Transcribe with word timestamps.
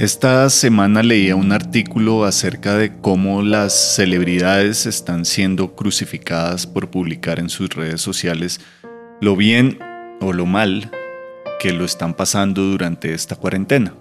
Esta 0.00 0.48
semana 0.48 1.02
leía 1.02 1.36
un 1.36 1.52
artículo 1.52 2.24
acerca 2.24 2.74
de 2.74 2.96
cómo 3.02 3.42
las 3.42 3.96
celebridades 3.96 4.86
están 4.86 5.26
siendo 5.26 5.76
crucificadas 5.76 6.66
por 6.66 6.88
publicar 6.88 7.38
en 7.38 7.50
sus 7.50 7.68
redes 7.68 8.00
sociales 8.00 8.62
lo 9.20 9.36
bien 9.36 9.78
o 10.22 10.32
lo 10.32 10.46
mal 10.46 10.90
que 11.60 11.74
lo 11.74 11.84
están 11.84 12.14
pasando 12.14 12.62
durante 12.62 13.12
esta 13.12 13.36
cuarentena. 13.36 13.92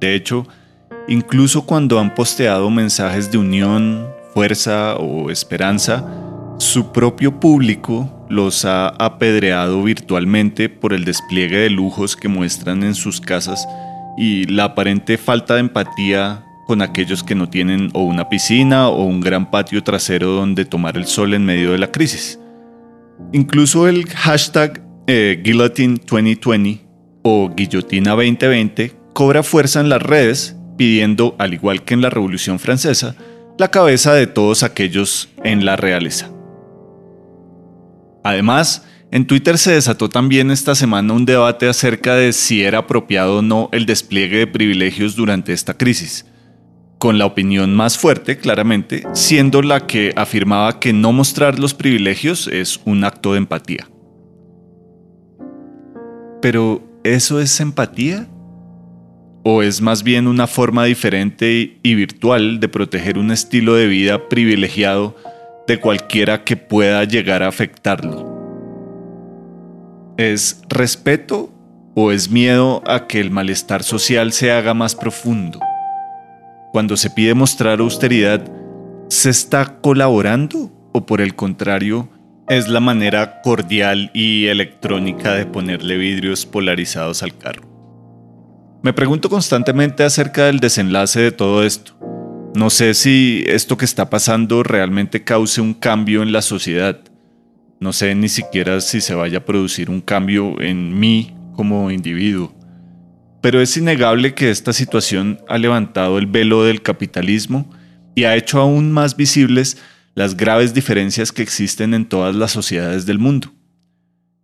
De 0.00 0.14
hecho, 0.14 0.46
incluso 1.08 1.64
cuando 1.64 1.98
han 1.98 2.14
posteado 2.14 2.68
mensajes 2.68 3.32
de 3.32 3.38
unión, 3.38 4.06
fuerza 4.34 4.96
o 4.96 5.30
esperanza, 5.30 6.04
su 6.58 6.92
propio 6.92 7.40
público 7.40 8.26
los 8.28 8.66
ha 8.66 8.88
apedreado 8.88 9.82
virtualmente 9.82 10.68
por 10.68 10.92
el 10.92 11.06
despliegue 11.06 11.56
de 11.56 11.70
lujos 11.70 12.16
que 12.16 12.28
muestran 12.28 12.82
en 12.82 12.94
sus 12.94 13.22
casas 13.22 13.66
y 14.16 14.46
la 14.46 14.64
aparente 14.64 15.18
falta 15.18 15.54
de 15.54 15.60
empatía 15.60 16.44
con 16.66 16.82
aquellos 16.82 17.22
que 17.22 17.34
no 17.34 17.48
tienen 17.48 17.90
o 17.94 18.02
una 18.02 18.28
piscina 18.28 18.88
o 18.88 19.04
un 19.04 19.20
gran 19.20 19.50
patio 19.50 19.82
trasero 19.82 20.32
donde 20.32 20.64
tomar 20.64 20.96
el 20.96 21.06
sol 21.06 21.34
en 21.34 21.44
medio 21.44 21.72
de 21.72 21.78
la 21.78 21.92
crisis. 21.92 22.40
Incluso 23.32 23.88
el 23.88 24.06
hashtag 24.06 24.82
eh, 25.06 25.40
Guillotine 25.42 26.00
2020 26.04 26.84
o 27.22 27.50
Guillotina 27.54 28.12
2020 28.12 28.92
cobra 29.12 29.42
fuerza 29.42 29.80
en 29.80 29.88
las 29.88 30.02
redes 30.02 30.56
pidiendo, 30.76 31.36
al 31.38 31.54
igual 31.54 31.84
que 31.84 31.94
en 31.94 32.02
la 32.02 32.10
Revolución 32.10 32.58
Francesa, 32.58 33.16
la 33.58 33.70
cabeza 33.70 34.12
de 34.12 34.26
todos 34.26 34.62
aquellos 34.62 35.30
en 35.42 35.64
la 35.64 35.76
realeza. 35.76 36.30
Además, 38.22 38.84
en 39.12 39.26
Twitter 39.26 39.56
se 39.56 39.72
desató 39.72 40.08
también 40.08 40.50
esta 40.50 40.74
semana 40.74 41.12
un 41.12 41.24
debate 41.24 41.68
acerca 41.68 42.16
de 42.16 42.32
si 42.32 42.62
era 42.62 42.78
apropiado 42.78 43.38
o 43.38 43.42
no 43.42 43.68
el 43.72 43.86
despliegue 43.86 44.38
de 44.38 44.46
privilegios 44.48 45.14
durante 45.14 45.52
esta 45.52 45.74
crisis, 45.74 46.26
con 46.98 47.18
la 47.18 47.26
opinión 47.26 47.74
más 47.74 47.96
fuerte, 47.96 48.36
claramente, 48.36 49.04
siendo 49.12 49.62
la 49.62 49.86
que 49.86 50.12
afirmaba 50.16 50.80
que 50.80 50.92
no 50.92 51.12
mostrar 51.12 51.58
los 51.58 51.72
privilegios 51.72 52.48
es 52.48 52.80
un 52.84 53.04
acto 53.04 53.32
de 53.32 53.38
empatía. 53.38 53.88
Pero, 56.42 56.82
¿eso 57.04 57.40
es 57.40 57.60
empatía? 57.60 58.28
¿O 59.44 59.62
es 59.62 59.80
más 59.80 60.02
bien 60.02 60.26
una 60.26 60.48
forma 60.48 60.84
diferente 60.84 61.78
y 61.80 61.94
virtual 61.94 62.58
de 62.58 62.68
proteger 62.68 63.18
un 63.18 63.30
estilo 63.30 63.76
de 63.76 63.86
vida 63.86 64.28
privilegiado 64.28 65.16
de 65.68 65.78
cualquiera 65.78 66.42
que 66.42 66.56
pueda 66.56 67.04
llegar 67.04 67.44
a 67.44 67.48
afectarlo? 67.48 68.35
¿Es 70.18 70.62
respeto 70.70 71.52
o 71.94 72.10
es 72.10 72.30
miedo 72.30 72.82
a 72.86 73.06
que 73.06 73.20
el 73.20 73.30
malestar 73.30 73.82
social 73.82 74.32
se 74.32 74.50
haga 74.50 74.72
más 74.72 74.94
profundo? 74.94 75.60
Cuando 76.72 76.96
se 76.96 77.10
pide 77.10 77.34
mostrar 77.34 77.80
austeridad, 77.80 78.42
¿se 79.10 79.28
está 79.28 79.78
colaborando 79.82 80.72
o 80.94 81.04
por 81.04 81.20
el 81.20 81.34
contrario 81.34 82.08
es 82.48 82.66
la 82.68 82.80
manera 82.80 83.42
cordial 83.42 84.10
y 84.14 84.46
electrónica 84.46 85.34
de 85.34 85.44
ponerle 85.44 85.98
vidrios 85.98 86.46
polarizados 86.46 87.22
al 87.22 87.36
carro? 87.36 87.68
Me 88.82 88.94
pregunto 88.94 89.28
constantemente 89.28 90.02
acerca 90.02 90.46
del 90.46 90.60
desenlace 90.60 91.20
de 91.20 91.32
todo 91.32 91.62
esto. 91.62 91.94
No 92.54 92.70
sé 92.70 92.94
si 92.94 93.44
esto 93.46 93.76
que 93.76 93.84
está 93.84 94.08
pasando 94.08 94.62
realmente 94.62 95.24
cause 95.24 95.60
un 95.60 95.74
cambio 95.74 96.22
en 96.22 96.32
la 96.32 96.40
sociedad 96.40 97.00
no 97.80 97.92
sé 97.92 98.14
ni 98.14 98.28
siquiera 98.28 98.80
si 98.80 99.00
se 99.00 99.14
vaya 99.14 99.38
a 99.38 99.44
producir 99.44 99.90
un 99.90 100.00
cambio 100.00 100.60
en 100.60 100.98
mí 100.98 101.34
como 101.54 101.90
individuo. 101.90 102.54
Pero 103.42 103.60
es 103.60 103.76
innegable 103.76 104.34
que 104.34 104.50
esta 104.50 104.72
situación 104.72 105.40
ha 105.48 105.58
levantado 105.58 106.18
el 106.18 106.26
velo 106.26 106.64
del 106.64 106.82
capitalismo 106.82 107.70
y 108.14 108.24
ha 108.24 108.34
hecho 108.34 108.60
aún 108.60 108.92
más 108.92 109.16
visibles 109.16 109.76
las 110.14 110.36
graves 110.36 110.72
diferencias 110.72 111.30
que 111.30 111.42
existen 111.42 111.92
en 111.94 112.06
todas 112.06 112.34
las 112.34 112.50
sociedades 112.50 113.04
del 113.04 113.18
mundo. 113.18 113.52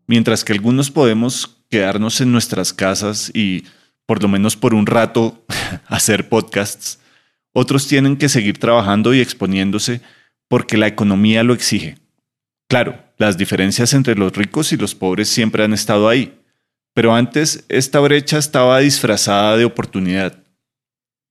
Mientras 0.07 0.45
que 0.45 0.53
algunos 0.53 0.91
podemos 0.91 1.65
quedarnos 1.71 2.21
en 2.21 2.31
nuestras 2.31 2.75
casas 2.75 3.31
y, 3.35 3.65
por 4.05 4.23
lo 4.23 4.29
menos 4.29 4.57
por 4.57 4.75
un 4.75 4.87
rato, 4.87 5.45
hacer 5.87 6.29
podcasts, 6.29 7.01
otros 7.55 7.89
tienen 7.89 8.19
que 8.19 8.29
seguir 8.29 8.59
trabajando 8.59 9.15
y 9.15 9.21
exponiéndose 9.21 10.03
porque 10.49 10.77
la 10.77 10.87
economía 10.87 11.43
lo 11.43 11.55
exige. 11.55 11.97
Claro, 12.69 13.03
las 13.23 13.39
diferencias 13.39 13.95
entre 13.95 14.17
los 14.17 14.33
ricos 14.33 14.73
y 14.73 14.77
los 14.77 14.97
pobres 14.97 15.29
siempre 15.29 15.63
han 15.63 15.73
estado 15.73 16.09
ahí, 16.09 16.41
pero 16.93 17.15
antes 17.15 17.65
esta 17.69 18.01
brecha 18.01 18.37
estaba 18.37 18.81
disfrazada 18.81 19.57
de 19.57 19.65
oportunidad. 19.65 20.43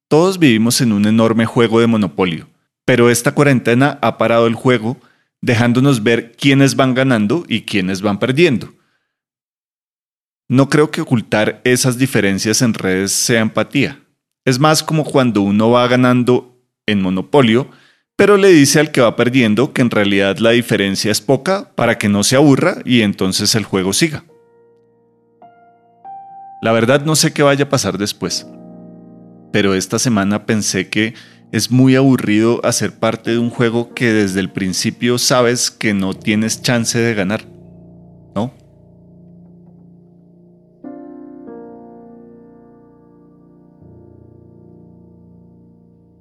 Todos 0.08 0.40
vivimos 0.40 0.80
en 0.80 0.94
un 0.94 1.06
enorme 1.06 1.46
juego 1.46 1.82
de 1.82 1.88
monopolio, 1.88 2.48
pero 2.86 3.10
esta 3.10 3.34
cuarentena 3.34 4.00
ha 4.02 4.18
parado 4.18 4.48
el 4.48 4.56
juego, 4.56 5.02
dejándonos 5.42 6.02
ver 6.02 6.32
quiénes 6.38 6.78
van 6.78 6.94
ganando 6.94 7.44
y 7.50 7.64
quiénes 7.64 8.02
van 8.02 8.20
perdiendo. 8.20 8.74
No 10.48 10.70
creo 10.70 10.92
que 10.92 11.02
ocultar 11.02 11.60
esas 11.66 11.98
diferencias 11.98 12.62
en 12.62 12.74
redes 12.74 13.12
sea 13.12 13.42
empatía. 13.42 14.00
Es 14.46 14.60
más 14.60 14.82
como 14.82 15.04
cuando 15.04 15.42
uno 15.42 15.72
va 15.72 15.86
ganando 15.90 16.58
en 16.86 17.02
monopolio, 17.02 17.70
pero 18.22 18.38
le 18.38 18.50
dice 18.50 18.80
al 18.80 18.92
que 18.92 19.02
va 19.02 19.16
perdiendo 19.16 19.74
que 19.74 19.82
en 19.82 19.90
realidad 19.90 20.38
la 20.38 20.52
diferencia 20.52 21.12
es 21.12 21.22
poca 21.22 21.72
para 21.74 21.98
que 21.98 22.08
no 22.08 22.24
se 22.24 22.36
aburra 22.36 22.76
y 22.86 23.02
entonces 23.02 23.56
el 23.56 23.64
juego 23.64 23.94
siga. 23.94 24.26
La 26.62 26.72
verdad 26.72 27.04
no 27.04 27.16
sé 27.16 27.34
qué 27.34 27.42
vaya 27.42 27.64
a 27.64 27.70
pasar 27.70 27.98
después, 27.98 28.46
pero 29.52 29.74
esta 29.74 29.98
semana 29.98 30.46
pensé 30.46 30.88
que 30.88 31.16
es 31.52 31.72
muy 31.72 31.96
aburrido 31.96 32.64
hacer 32.64 32.92
parte 32.92 33.32
de 33.32 33.40
un 33.40 33.50
juego 33.50 33.96
que 33.96 34.14
desde 34.14 34.40
el 34.40 34.52
principio 34.52 35.18
sabes 35.18 35.72
que 35.72 35.96
no 35.96 36.14
tienes 36.14 36.62
chance 36.62 37.00
de 37.00 37.16
ganar, 37.16 37.44
¿no? 38.36 38.54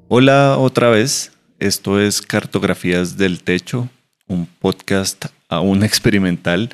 Hola 0.08 0.56
otra 0.56 0.88
vez, 0.88 1.32
esto 1.60 2.00
es 2.00 2.22
Cartografías 2.22 3.16
del 3.16 3.42
Techo, 3.42 3.88
un 4.26 4.46
podcast 4.46 5.26
aún 5.48 5.84
experimental 5.84 6.70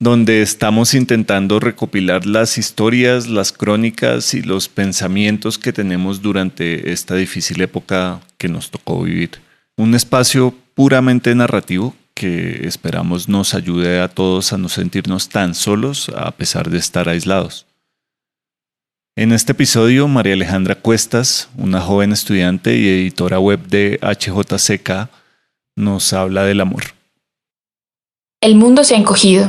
donde 0.00 0.40
estamos 0.40 0.94
intentando 0.94 1.60
recopilar 1.60 2.24
las 2.24 2.56
historias, 2.56 3.28
las 3.28 3.52
crónicas 3.52 4.32
y 4.32 4.40
los 4.40 4.68
pensamientos 4.70 5.58
que 5.58 5.74
tenemos 5.74 6.22
durante 6.22 6.90
esta 6.90 7.16
difícil 7.16 7.60
época 7.60 8.20
que 8.38 8.48
nos 8.48 8.70
tocó 8.70 9.02
vivir. 9.02 9.30
Un 9.76 9.94
espacio 9.94 10.54
puramente 10.74 11.34
narrativo 11.34 11.94
que 12.14 12.66
esperamos 12.66 13.28
nos 13.28 13.52
ayude 13.52 14.00
a 14.00 14.08
todos 14.08 14.54
a 14.54 14.58
no 14.58 14.70
sentirnos 14.70 15.28
tan 15.28 15.54
solos 15.54 16.10
a 16.16 16.30
pesar 16.30 16.70
de 16.70 16.78
estar 16.78 17.10
aislados. 17.10 17.66
En 19.20 19.32
este 19.32 19.52
episodio, 19.52 20.08
María 20.08 20.32
Alejandra 20.32 20.76
Cuestas, 20.76 21.50
una 21.58 21.82
joven 21.82 22.10
estudiante 22.10 22.78
y 22.78 22.88
editora 22.88 23.38
web 23.38 23.60
de 23.66 24.00
HJCK, 24.00 25.10
nos 25.76 26.14
habla 26.14 26.44
del 26.44 26.62
amor. 26.62 26.84
El 28.40 28.54
mundo 28.54 28.82
se 28.82 28.94
ha 28.94 28.96
encogido. 28.96 29.46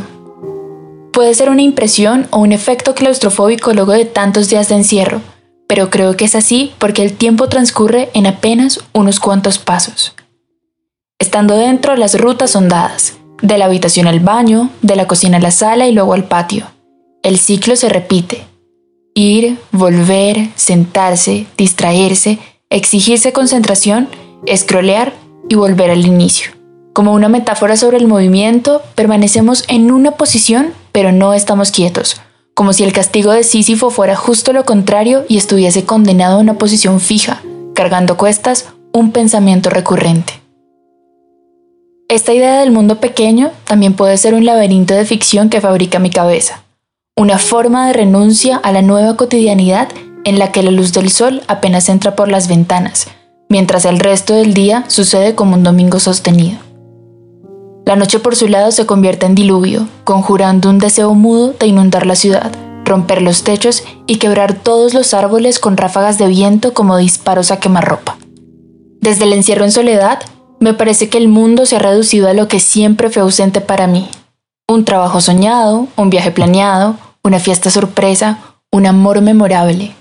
Puede 1.13 1.33
ser 1.35 1.49
una 1.49 1.61
impresión 1.61 2.27
o 2.31 2.39
un 2.39 2.51
efecto 2.51 2.95
claustrofóbico 2.95 3.71
luego 3.71 3.94
de 3.94 4.03
tantos 4.03 4.50
días 4.50 4.68
de 4.68 4.75
encierro, 4.75 5.21
pero 5.69 5.89
creo 5.89 6.17
que 6.17 6.25
es 6.25 6.35
así 6.35 6.74
porque 6.77 7.03
el 7.03 7.13
tiempo 7.13 7.47
transcurre 7.47 8.09
en 8.13 8.27
apenas 8.27 8.81
unos 8.91 9.21
cuantos 9.21 9.57
pasos. 9.57 10.13
Estando 11.17 11.56
dentro, 11.56 11.95
las 11.95 12.19
rutas 12.19 12.51
son 12.51 12.67
dadas, 12.67 13.19
de 13.41 13.57
la 13.57 13.67
habitación 13.67 14.07
al 14.07 14.19
baño, 14.19 14.69
de 14.81 14.97
la 14.97 15.07
cocina 15.07 15.38
a 15.38 15.39
la 15.39 15.51
sala 15.51 15.88
y 15.88 15.94
luego 15.94 16.13
al 16.13 16.25
patio. 16.25 16.65
El 17.24 17.38
ciclo 17.38 17.77
se 17.77 17.88
repite, 17.88 18.50
Ir, 19.13 19.58
volver, 19.72 20.50
sentarse, 20.56 21.46
distraerse, 21.58 22.40
exigirse 22.69 23.34
concentración, 23.34 24.08
escrolear 24.46 25.13
y 25.50 25.56
volver 25.56 25.92
al 25.92 26.06
inicio. 26.06 26.52
Como 26.94 27.13
una 27.13 27.30
metáfora 27.30 27.75
sobre 27.75 27.98
el 27.98 28.08
movimiento, 28.08 28.81
permanecemos 28.96 29.66
en 29.68 29.92
una 29.92 30.12
posición 30.12 30.74
pero 30.92 31.12
no 31.12 31.34
estamos 31.34 31.72
quietos, 31.72 32.22
como 32.54 32.74
si 32.74 32.84
el 32.84 32.94
castigo 32.94 33.31
de 33.31 33.44
Sísifo 33.44 33.90
fuera 33.90 34.16
justo 34.16 34.54
lo 34.54 34.66
contrario 34.66 35.25
y 35.28 35.38
estuviese 35.38 35.86
condenado 35.86 36.38
a 36.38 36.42
una 36.42 36.56
posición 36.56 37.00
fija, 37.00 37.42
cargando 37.74 38.18
cuestas 38.18 38.68
un 38.94 39.12
pensamiento 39.12 39.69
recurrente. 39.69 40.34
Esta 42.10 42.34
idea 42.34 42.60
del 42.60 42.72
mundo 42.72 43.00
pequeño 43.00 43.52
también 43.63 43.94
puede 43.94 44.18
ser 44.18 44.34
un 44.34 44.46
laberinto 44.46 44.94
de 44.94 45.06
ficción 45.06 45.50
que 45.50 45.62
fabrica 45.62 46.00
mi 46.00 46.10
cabeza 46.10 46.63
una 47.18 47.38
forma 47.38 47.86
de 47.86 47.94
renuncia 47.94 48.58
a 48.58 48.72
la 48.72 48.81
nueva 48.81 49.16
cotidianidad 49.16 49.90
en 50.24 50.40
la 50.40 50.52
que 50.52 50.63
la 50.63 50.72
luz 50.72 50.92
del 50.92 51.12
sol 51.12 51.44
apenas 51.48 51.88
entra 51.88 52.16
por 52.16 52.30
las 52.30 52.48
ventanas, 52.48 53.08
mientras 53.48 53.86
el 53.86 54.00
resto 54.00 54.34
del 54.34 54.54
día 54.54 54.86
sucede 54.88 55.36
como 55.36 55.56
un 55.56 55.63
domingo 55.63 56.00
sostenido. 56.00 56.58
La 57.86 57.96
noche 57.96 58.19
por 58.19 58.36
su 58.36 58.48
lado 58.48 58.72
se 58.72 58.86
convierte 58.86 59.25
en 59.25 59.36
diluvio, 59.36 59.88
conjurando 60.04 60.69
un 60.69 60.80
deseo 60.80 61.13
mudo 61.13 61.54
de 61.60 61.68
inundar 61.68 62.06
la 62.06 62.16
ciudad, 62.16 62.52
romper 62.86 63.22
los 63.22 63.44
techos 63.44 63.84
y 64.08 64.16
quebrar 64.16 64.56
todos 64.56 64.94
los 64.94 65.13
árboles 65.13 65.60
con 65.60 65.78
ráfagas 65.78 66.18
de 66.18 66.28
viento 66.28 66.74
como 66.74 66.98
disparos 66.98 67.52
a 67.52 67.60
quemarropa. 67.60 68.18
Desde 69.00 69.25
el 69.25 69.34
encierro 69.34 69.66
en 69.66 69.72
soledad, 69.72 70.19
me 70.60 70.74
parece 70.74 71.10
que 71.10 71.18
el 71.18 71.28
mundo 71.28 71.66
se 71.66 71.75
ha 71.75 71.80
reducido 71.80 72.30
a 72.30 72.34
lo 72.34 72.48
que 72.48 72.60
siempre 72.60 73.10
fue 73.10 73.22
ausente 73.22 73.62
para 73.62 73.86
mí. 73.88 74.08
Un 74.69 74.86
trabajo 74.86 75.22
soñado, 75.22 75.88
un 75.98 76.10
viaje 76.10 76.31
planeado, 76.31 76.96
una 77.24 77.40
fiesta 77.40 77.69
sorpresa, 77.69 78.40
un 78.72 78.86
amor 78.86 79.22
memorable. 79.22 79.94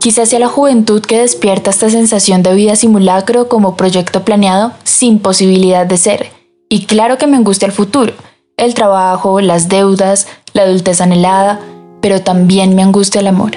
Quizás 0.00 0.28
sea 0.28 0.38
la 0.38 0.48
juventud 0.48 1.02
que 1.02 1.20
despierta 1.20 1.70
esta 1.70 1.90
sensación 1.90 2.42
de 2.42 2.54
vida 2.54 2.76
simulacro 2.76 3.48
como 3.48 3.76
proyecto 3.76 4.24
planeado 4.24 4.72
sin 4.84 5.18
posibilidad 5.18 5.86
de 5.86 5.96
ser. 5.96 6.30
Y 6.68 6.86
claro 6.86 7.18
que 7.18 7.26
me 7.26 7.36
angustia 7.36 7.66
el 7.66 7.72
futuro, 7.72 8.12
el 8.56 8.74
trabajo, 8.74 9.40
las 9.40 9.68
deudas, 9.68 10.28
la 10.52 10.62
adultez 10.62 11.00
anhelada, 11.00 11.60
pero 12.00 12.22
también 12.22 12.76
me 12.76 12.82
angustia 12.82 13.20
el 13.20 13.26
amor. 13.26 13.52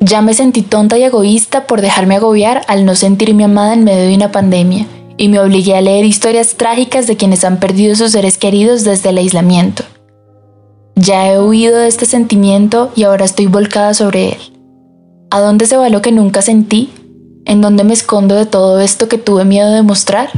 Ya 0.00 0.22
me 0.22 0.32
sentí 0.32 0.62
tonta 0.62 0.96
y 0.96 1.02
egoísta 1.02 1.66
por 1.66 1.82
dejarme 1.82 2.16
agobiar 2.16 2.62
al 2.68 2.86
no 2.86 2.94
sentirme 2.94 3.44
amada 3.44 3.74
en 3.74 3.84
medio 3.84 4.08
de 4.08 4.14
una 4.14 4.32
pandemia, 4.32 4.86
y 5.20 5.28
me 5.28 5.38
obligué 5.38 5.76
a 5.76 5.82
leer 5.82 6.06
historias 6.06 6.54
trágicas 6.54 7.06
de 7.06 7.18
quienes 7.18 7.44
han 7.44 7.60
perdido 7.60 7.94
sus 7.94 8.12
seres 8.12 8.38
queridos 8.38 8.84
desde 8.84 9.10
el 9.10 9.18
aislamiento. 9.18 9.84
Ya 10.96 11.30
he 11.30 11.38
huido 11.38 11.76
de 11.76 11.88
este 11.88 12.06
sentimiento 12.06 12.90
y 12.96 13.02
ahora 13.02 13.26
estoy 13.26 13.46
volcada 13.46 13.92
sobre 13.92 14.30
él. 14.30 14.38
¿A 15.30 15.40
dónde 15.40 15.66
se 15.66 15.76
va 15.76 15.90
lo 15.90 16.00
que 16.00 16.10
nunca 16.10 16.40
sentí? 16.40 16.90
¿En 17.44 17.60
dónde 17.60 17.84
me 17.84 17.92
escondo 17.92 18.34
de 18.34 18.46
todo 18.46 18.80
esto 18.80 19.08
que 19.08 19.18
tuve 19.18 19.44
miedo 19.44 19.70
de 19.70 19.82
mostrar? 19.82 20.30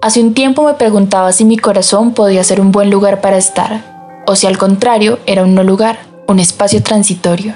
Hace 0.00 0.22
un 0.22 0.32
tiempo 0.32 0.64
me 0.64 0.72
preguntaba 0.72 1.32
si 1.32 1.44
mi 1.44 1.58
corazón 1.58 2.14
podía 2.14 2.44
ser 2.44 2.62
un 2.62 2.72
buen 2.72 2.88
lugar 2.88 3.20
para 3.20 3.36
estar, 3.36 4.24
o 4.26 4.36
si 4.36 4.46
al 4.46 4.56
contrario 4.56 5.18
era 5.26 5.42
un 5.42 5.54
no 5.54 5.64
lugar, 5.64 5.98
un 6.28 6.38
espacio 6.38 6.82
transitorio. 6.82 7.52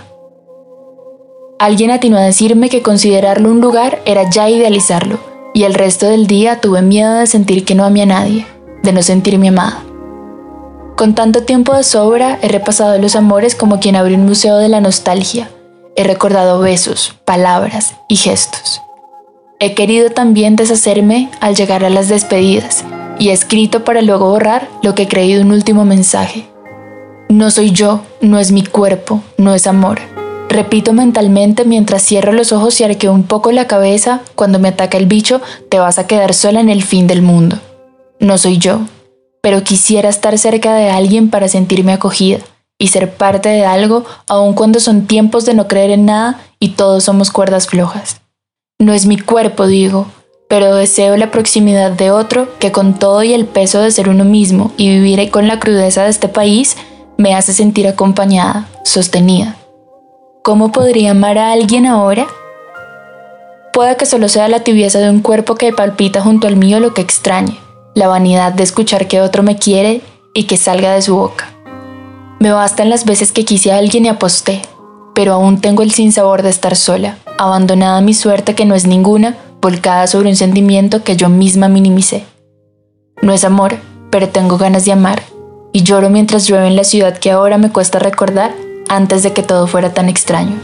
Alguien 1.59 1.93
atinó 1.93 2.19
a 2.19 2.23
decirme 2.23 2.69
que 2.69 2.83
considerarlo 2.83 3.49
un 3.49 3.63
lugar 3.63 4.03
era 4.05 4.29
ya 4.29 4.51
idealizarlo, 4.51 5.30
y 5.55 5.65
el 5.65 5.75
resto 5.75 6.07
del 6.07 6.27
día 6.27 6.61
tuve 6.61 6.83
miedo 6.83 7.15
de 7.15 7.27
sentir 7.27 7.65
que 7.65 7.75
no 7.75 7.85
amé 7.85 8.03
a 8.03 8.07
nadie, 8.07 8.47
de 8.83 8.93
no 8.93 9.03
sentirme 9.03 9.49
amada. 9.49 9.83
Con 10.97 11.15
tanto 11.15 11.45
tiempo 11.45 11.75
de 11.75 11.83
sobra, 11.83 12.39
he 12.43 12.49
repasado 12.49 12.99
los 12.99 13.17
amores 13.17 13.55
como 13.55 13.81
quien 13.81 13.97
abre 13.97 14.15
un 14.15 14.27
museo 14.27 14.59
de 14.59 14.69
la 14.69 14.81
nostalgia. 14.81 15.51
He 15.97 16.05
recordado 16.05 16.61
besos, 16.61 17.15
palabras 17.25 17.95
y 18.09 18.17
gestos. 18.17 18.83
He 19.59 19.75
querido 19.75 20.11
también 20.11 20.57
deshacerme 20.57 21.31
al 21.41 21.55
llegar 21.55 21.85
a 21.85 21.91
las 21.91 22.09
despedidas 22.09 22.85
y 23.19 23.29
he 23.29 23.33
escrito 23.33 23.85
para 23.85 24.03
luego 24.03 24.31
borrar 24.31 24.69
lo 24.83 24.95
que 24.95 25.03
he 25.03 25.09
creído 25.09 25.43
un 25.43 25.53
último 25.53 25.85
mensaje. 25.85 26.47
No 27.29 27.51
soy 27.51 27.71
yo, 27.71 28.01
no 28.21 28.39
es 28.39 28.53
mi 28.53 28.65
cuerpo, 28.65 29.23
no 29.37 29.55
es 29.55 29.67
amor. 29.67 30.01
Repito 30.51 30.93
mentalmente 30.93 31.65
mientras 31.65 32.03
cierro 32.03 32.33
los 32.33 32.51
ojos 32.51 32.81
y 32.81 32.85
arqueo 32.85 33.13
un 33.13 33.23
poco 33.23 33.53
la 33.53 33.69
cabeza, 33.69 34.21
cuando 34.35 34.59
me 34.59 34.67
ataca 34.67 34.99
el 34.99 35.07
bicho, 35.07 35.41
te 35.69 35.79
vas 35.79 36.01
a 36.01 36.09
quedar 36.09 36.35
sola 36.35 36.59
en 36.59 36.69
el 36.69 36.83
fin 36.83 37.07
del 37.07 37.23
mundo. 37.23 37.61
No 38.19 38.37
soy 38.37 38.59
yo, 38.59 38.81
pero 39.43 39.63
quisiera 39.63 40.09
estar 40.09 40.37
cerca 40.39 40.75
de 40.75 40.91
alguien 40.91 41.31
para 41.31 41.47
sentirme 41.47 41.93
acogida 41.93 42.39
y 42.81 42.89
ser 42.89 43.15
parte 43.15 43.49
de 43.49 43.65
algo 43.65 44.05
aun 44.27 44.55
cuando 44.55 44.81
son 44.81 45.07
tiempos 45.07 45.45
de 45.45 45.55
no 45.55 45.69
creer 45.69 45.93
en 45.93 46.07
nada 46.07 46.41
y 46.59 46.71
todos 46.71 47.05
somos 47.05 47.31
cuerdas 47.31 47.69
flojas. 47.69 48.21
No 48.81 48.93
es 48.93 49.07
mi 49.07 49.19
cuerpo, 49.21 49.69
digo, 49.69 50.09
pero 50.49 50.75
deseo 50.75 51.17
la 51.17 51.31
proximidad 51.31 51.93
de 51.93 52.11
otro 52.11 52.59
que 52.59 52.73
con 52.73 52.99
todo 52.99 53.23
y 53.23 53.35
el 53.35 53.47
peso 53.47 53.83
de 53.83 53.93
ser 53.93 54.09
uno 54.09 54.25
mismo 54.25 54.73
y 54.77 54.89
vivir 54.89 55.31
con 55.31 55.47
la 55.47 55.61
crudeza 55.61 56.03
de 56.03 56.11
este 56.11 56.27
país 56.27 56.77
me 57.19 57.37
hace 57.37 57.53
sentir 57.53 57.87
acompañada, 57.87 58.67
sostenida. 58.85 59.60
¿Cómo 60.43 60.73
podría 60.73 61.11
amar 61.11 61.37
a 61.37 61.53
alguien 61.53 61.85
ahora? 61.85 62.27
Puede 63.75 63.99
que 63.99 64.07
solo 64.07 64.27
sea 64.31 64.49
la 64.49 64.61
tibieza 64.61 64.99
de 64.99 65.11
un 65.11 65.21
cuerpo 65.21 65.55
que 65.55 65.71
palpita 65.71 66.23
junto 66.23 66.47
al 66.47 66.57
mío 66.57 66.81
lo 66.81 66.95
que 66.95 67.03
extrañe, 67.03 67.59
la 67.95 68.09
vanidad 68.09 68.55
de 68.55 68.63
escuchar 68.63 69.07
que 69.07 69.21
otro 69.21 69.43
me 69.43 69.59
quiere 69.59 70.01
y 70.33 70.45
que 70.45 70.57
salga 70.57 70.95
de 70.95 71.03
su 71.03 71.15
boca. 71.15 71.51
Me 72.39 72.53
bastan 72.53 72.89
las 72.89 73.05
veces 73.05 73.33
que 73.33 73.45
quise 73.45 73.71
a 73.71 73.77
alguien 73.77 74.07
y 74.07 74.09
aposté, 74.09 74.63
pero 75.15 75.35
aún 75.35 75.61
tengo 75.61 75.83
el 75.83 75.93
sinsabor 75.93 76.43
de 76.43 76.49
estar 76.49 76.75
sola, 76.75 77.19
abandonada 77.39 77.99
a 77.99 78.03
mi 78.03 78.15
suerte 78.15 78.55
que 78.55 78.65
no 78.65 78.75
es 78.75 78.87
ninguna, 78.87 79.37
volcada 79.61 80.07
sobre 80.07 80.31
un 80.31 80.37
sentimiento 80.37 81.05
que 81.05 81.17
yo 81.17 81.29
misma 81.29 81.69
minimicé. 81.69 82.25
No 83.21 83.35
es 83.35 83.45
amor, 83.45 83.77
pero 84.09 84.31
tengo 84.31 84.57
ganas 84.57 84.87
de 84.87 84.93
amar, 84.93 85.23
y 85.71 85.83
lloro 85.83 86.09
mientras 86.09 86.47
llueve 86.47 86.67
en 86.67 86.77
la 86.77 86.85
ciudad 86.85 87.19
que 87.19 87.31
ahora 87.31 87.59
me 87.59 87.71
cuesta 87.71 87.99
recordar 87.99 88.53
antes 88.91 89.23
de 89.23 89.33
que 89.33 89.45
todo 89.45 89.69
fuera 89.69 89.95
tan 89.95 90.09
extraño. 90.09 90.57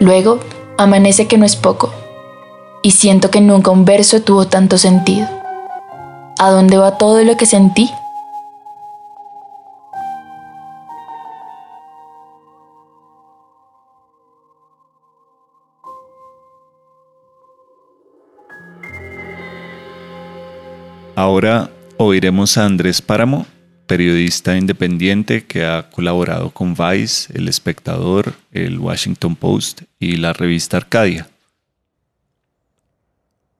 Luego, 0.00 0.40
amanece 0.78 1.28
que 1.28 1.36
no 1.36 1.44
es 1.44 1.54
poco, 1.54 1.92
y 2.82 2.92
siento 2.92 3.30
que 3.30 3.42
nunca 3.42 3.70
un 3.70 3.84
verso 3.84 4.22
tuvo 4.22 4.46
tanto 4.46 4.78
sentido. 4.78 5.28
¿A 6.38 6.50
dónde 6.50 6.78
va 6.78 6.96
todo 6.96 7.22
lo 7.22 7.36
que 7.36 7.44
sentí? 7.44 7.90
Ahora 21.14 21.70
oiremos 21.98 22.56
a 22.56 22.64
Andrés 22.64 23.02
Páramo, 23.02 23.44
periodista 23.92 24.56
independiente 24.56 25.44
que 25.44 25.66
ha 25.66 25.90
colaborado 25.90 26.48
con 26.48 26.74
Vice, 26.74 27.30
El 27.34 27.46
Espectador, 27.46 28.32
el 28.50 28.78
Washington 28.78 29.36
Post 29.36 29.82
y 30.00 30.16
la 30.16 30.32
revista 30.32 30.78
Arcadia. 30.78 31.28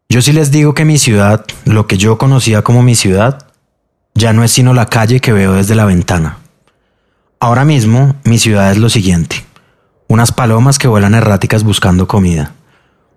Yo 0.09 0.23
sí 0.23 0.33
les 0.33 0.51
digo 0.51 0.73
que 0.73 0.87
mi 0.87 0.97
ciudad, 0.97 1.45
lo 1.67 1.87
que 1.87 1.99
yo 1.99 2.17
conocía 2.17 2.63
como 2.63 2.83
mi 2.83 2.95
ciudad, 2.95 3.47
ya 4.15 4.33
no 4.33 4.43
es 4.43 4.53
sino 4.53 4.73
la 4.73 4.87
calle 4.87 5.21
que 5.21 5.35
veo 5.35 5.53
desde 5.53 5.75
la 5.75 5.85
ventana. 5.85 6.39
Ahora 7.39 7.67
mismo 7.67 8.17
mi 8.25 8.39
ciudad 8.39 8.73
es 8.73 8.79
lo 8.79 8.89
siguiente. 8.89 9.45
Unas 10.09 10.33
palomas 10.33 10.79
que 10.79 10.89
vuelan 10.89 11.15
erráticas 11.15 11.63
buscando 11.63 12.09
comida. 12.09 12.53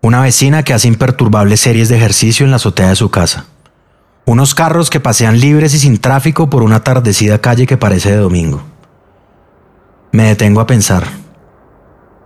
Una 0.01 0.19
vecina 0.19 0.63
que 0.63 0.73
hace 0.73 0.89
imperturbables 0.89 1.61
series 1.61 1.87
de 1.87 1.95
ejercicio 1.95 2.43
en 2.43 2.49
la 2.49 2.57
azotea 2.57 2.89
de 2.89 2.97
su 2.97 3.09
casa. 3.09 3.45
Unos 4.27 4.55
carros 4.55 4.89
que 4.89 4.99
pasean 4.99 5.39
libres 5.39 5.75
y 5.75 5.79
sin 5.79 5.99
tráfico 5.99 6.49
por 6.49 6.63
una 6.63 6.77
atardecida 6.77 7.37
calle 7.37 7.67
que 7.67 7.77
parece 7.77 8.09
de 8.09 8.17
domingo. 8.17 8.63
Me 10.11 10.23
detengo 10.23 10.61
a 10.61 10.65
pensar. 10.65 11.05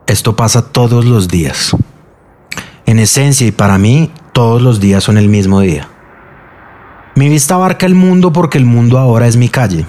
Esto 0.08 0.38
pasa 0.38 0.72
todos 0.72 1.04
los 1.04 1.28
días. 1.28 1.76
En 2.86 3.00
esencia 3.00 3.46
y 3.46 3.52
para 3.52 3.78
mí, 3.78 4.12
todos 4.32 4.62
los 4.62 4.80
días 4.80 5.04
son 5.04 5.18
el 5.18 5.28
mismo 5.28 5.60
día. 5.60 5.90
Mi 7.16 7.28
vista 7.28 7.56
abarca 7.56 7.86
el 7.86 7.96
mundo 7.96 8.32
porque 8.32 8.58
el 8.58 8.66
mundo 8.66 8.98
ahora 8.98 9.28
es 9.28 9.36
mi 9.36 9.50
calle. 9.50 9.86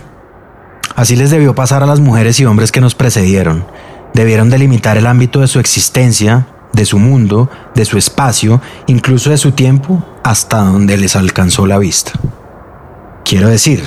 Así 0.97 1.15
les 1.15 1.31
debió 1.31 1.55
pasar 1.55 1.85
a 1.85 1.87
las 1.87 2.01
mujeres 2.01 2.41
y 2.41 2.45
hombres 2.45 2.73
que 2.73 2.81
nos 2.81 2.97
precedieron. 2.97 3.65
Debieron 4.15 4.51
delimitar 4.51 4.97
el 4.97 5.07
ámbito 5.07 5.39
de 5.39 5.47
su 5.47 5.61
existencia, 5.61 6.49
de 6.73 6.85
su 6.87 6.99
mundo, 6.99 7.49
de 7.77 7.85
su 7.85 7.99
espacio, 7.99 8.61
incluso 8.89 9.31
de 9.31 9.39
su 9.39 9.53
tiempo, 9.53 10.05
hasta 10.23 10.59
donde 10.59 10.97
les 10.97 11.17
alcanzó 11.17 11.67
la 11.67 11.79
vista. 11.79 12.13
Quiero 13.25 13.49
decir, 13.49 13.85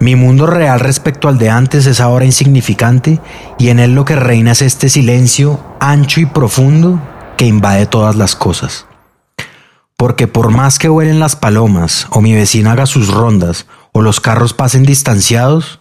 mi 0.00 0.16
mundo 0.16 0.46
real 0.46 0.80
respecto 0.80 1.28
al 1.28 1.38
de 1.38 1.50
antes 1.50 1.86
es 1.86 2.00
ahora 2.00 2.24
insignificante 2.24 3.20
y 3.58 3.68
en 3.68 3.78
él 3.78 3.94
lo 3.94 4.04
que 4.04 4.16
reina 4.16 4.52
es 4.52 4.62
este 4.62 4.88
silencio 4.88 5.60
ancho 5.80 6.20
y 6.20 6.26
profundo 6.26 7.00
que 7.36 7.46
invade 7.46 7.86
todas 7.86 8.16
las 8.16 8.34
cosas. 8.34 8.86
Porque 9.96 10.26
por 10.26 10.50
más 10.50 10.78
que 10.80 10.88
vuelen 10.88 11.20
las 11.20 11.36
palomas, 11.36 12.08
o 12.10 12.20
mi 12.20 12.34
vecina 12.34 12.72
haga 12.72 12.86
sus 12.86 13.08
rondas, 13.08 13.66
o 13.92 14.02
los 14.02 14.18
carros 14.18 14.54
pasen 14.54 14.82
distanciados, 14.82 15.78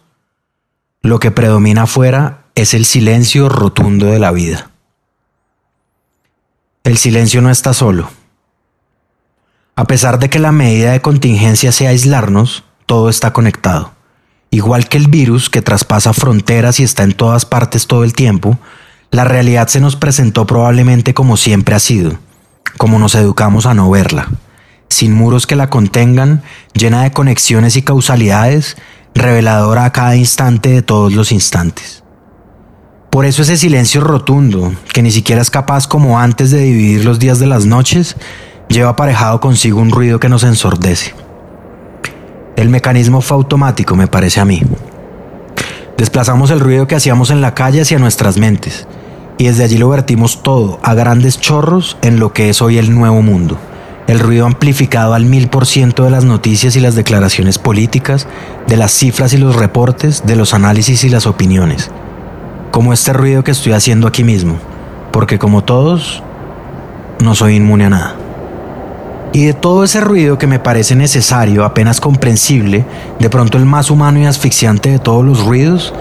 lo 1.01 1.19
que 1.19 1.31
predomina 1.31 1.83
afuera 1.83 2.45
es 2.53 2.75
el 2.75 2.85
silencio 2.85 3.49
rotundo 3.49 4.05
de 4.05 4.19
la 4.19 4.31
vida. 4.31 4.69
El 6.83 6.97
silencio 6.97 7.41
no 7.41 7.49
está 7.49 7.73
solo. 7.73 8.09
A 9.81 9.85
pesar 9.85 10.19
de 10.19 10.29
que 10.29 10.37
la 10.37 10.51
medida 10.51 10.91
de 10.91 11.01
contingencia 11.01 11.71
sea 11.71 11.89
aislarnos, 11.89 12.63
todo 12.85 13.09
está 13.09 13.33
conectado. 13.33 13.93
Igual 14.51 14.87
que 14.87 14.97
el 14.97 15.07
virus 15.07 15.49
que 15.49 15.63
traspasa 15.63 16.13
fronteras 16.13 16.79
y 16.79 16.83
está 16.83 17.01
en 17.01 17.13
todas 17.13 17.47
partes 17.47 17.87
todo 17.87 18.03
el 18.03 18.13
tiempo, 18.13 18.59
la 19.09 19.23
realidad 19.23 19.69
se 19.69 19.79
nos 19.79 19.95
presentó 19.95 20.45
probablemente 20.45 21.15
como 21.15 21.35
siempre 21.35 21.73
ha 21.73 21.79
sido, 21.79 22.19
como 22.77 22.99
nos 22.99 23.15
educamos 23.15 23.65
a 23.65 23.73
no 23.73 23.89
verla, 23.89 24.27
sin 24.87 25.15
muros 25.15 25.47
que 25.47 25.55
la 25.55 25.71
contengan, 25.71 26.43
llena 26.75 27.01
de 27.01 27.11
conexiones 27.11 27.75
y 27.75 27.81
causalidades, 27.81 28.77
reveladora 29.15 29.85
a 29.85 29.91
cada 29.91 30.15
instante 30.15 30.69
de 30.69 30.83
todos 30.83 31.11
los 31.11 31.31
instantes. 31.31 32.03
Por 33.09 33.25
eso 33.25 33.41
ese 33.41 33.57
silencio 33.57 34.01
rotundo, 34.01 34.75
que 34.93 35.01
ni 35.01 35.09
siquiera 35.09 35.41
es 35.41 35.49
capaz 35.49 35.87
como 35.87 36.19
antes 36.19 36.51
de 36.51 36.59
dividir 36.59 37.03
los 37.03 37.17
días 37.17 37.39
de 37.39 37.47
las 37.47 37.65
noches, 37.65 38.15
lleva 38.71 38.91
aparejado 38.91 39.39
consigo 39.39 39.81
un 39.81 39.91
ruido 39.91 40.19
que 40.19 40.29
nos 40.29 40.43
ensordece. 40.43 41.13
El 42.55 42.69
mecanismo 42.69 43.21
fue 43.21 43.37
automático, 43.37 43.95
me 43.95 44.07
parece 44.07 44.39
a 44.39 44.45
mí. 44.45 44.61
Desplazamos 45.97 46.51
el 46.51 46.59
ruido 46.59 46.87
que 46.87 46.95
hacíamos 46.95 47.31
en 47.31 47.41
la 47.41 47.53
calle 47.53 47.81
hacia 47.81 47.99
nuestras 47.99 48.37
mentes 48.37 48.87
y 49.37 49.45
desde 49.45 49.63
allí 49.63 49.77
lo 49.77 49.89
vertimos 49.89 50.43
todo 50.43 50.79
a 50.83 50.93
grandes 50.93 51.39
chorros 51.39 51.97
en 52.01 52.19
lo 52.19 52.33
que 52.33 52.49
es 52.49 52.61
hoy 52.61 52.77
el 52.77 52.93
nuevo 52.93 53.21
mundo. 53.21 53.57
El 54.07 54.19
ruido 54.19 54.45
amplificado 54.45 55.13
al 55.13 55.25
mil 55.25 55.47
por 55.47 55.65
ciento 55.65 56.03
de 56.03 56.11
las 56.11 56.25
noticias 56.25 56.75
y 56.75 56.79
las 56.79 56.95
declaraciones 56.95 57.57
políticas, 57.57 58.27
de 58.67 58.77
las 58.77 58.91
cifras 58.91 59.33
y 59.33 59.37
los 59.37 59.55
reportes, 59.55 60.23
de 60.25 60.35
los 60.35 60.53
análisis 60.53 61.03
y 61.03 61.09
las 61.09 61.27
opiniones. 61.27 61.89
Como 62.71 62.93
este 62.93 63.13
ruido 63.13 63.43
que 63.43 63.51
estoy 63.51 63.73
haciendo 63.73 64.07
aquí 64.07 64.23
mismo, 64.23 64.57
porque 65.11 65.39
como 65.39 65.63
todos, 65.63 66.21
no 67.19 67.35
soy 67.35 67.55
inmune 67.55 67.85
a 67.85 67.89
nada. 67.89 68.20
Y 69.33 69.45
de 69.45 69.53
todo 69.53 69.83
ese 69.83 70.01
ruido 70.01 70.37
que 70.37 70.47
me 70.47 70.59
parece 70.59 70.95
necesario, 70.95 71.63
apenas 71.63 72.01
comprensible, 72.01 72.85
de 73.19 73.29
pronto 73.29 73.57
el 73.57 73.65
más 73.65 73.89
humano 73.89 74.19
y 74.19 74.25
asfixiante 74.25 74.89
de 74.89 74.99
todos 74.99 75.23
los 75.23 75.45
ruidos, 75.45 75.93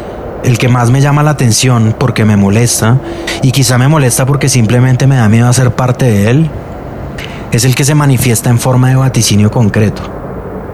el 0.42 0.58
que 0.58 0.68
más 0.68 0.90
me 0.90 1.00
llama 1.00 1.22
la 1.22 1.30
atención 1.30 1.94
porque 1.96 2.25
me 2.25 2.37
molesta, 2.37 2.99
y 3.42 3.52
quizá 3.52 3.78
me 3.78 3.87
molesta 3.87 4.26
porque 4.26 4.49
simplemente 4.49 5.06
me 5.06 5.16
da 5.16 5.28
miedo 5.28 5.49
a 5.49 5.52
ser 5.52 5.70
parte 5.70 6.06
de 6.06 6.30
él, 6.30 6.50
es 7.52 7.64
el 7.64 7.75
que 7.75 7.84
se 7.84 7.94
manifiesta 7.94 8.50
en 8.50 8.58
forma 8.58 8.88
de 8.88 8.96
vaticinio 8.96 9.50
concreto, 9.50 10.02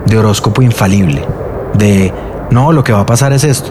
de 0.07 0.17
horóscopo 0.17 0.63
infalible, 0.63 1.27
de, 1.75 2.13
no, 2.51 2.73
lo 2.73 2.83
que 2.83 2.93
va 2.93 3.01
a 3.01 3.07
pasar 3.07 3.35
es 3.35 3.45
esto. 3.45 3.71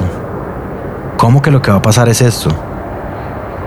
¿Cómo 1.17 1.41
que 1.41 1.49
lo 1.49 1.61
que 1.61 1.71
va 1.71 1.77
a 1.77 1.81
pasar 1.81 2.09
es 2.09 2.21
esto? 2.21 2.49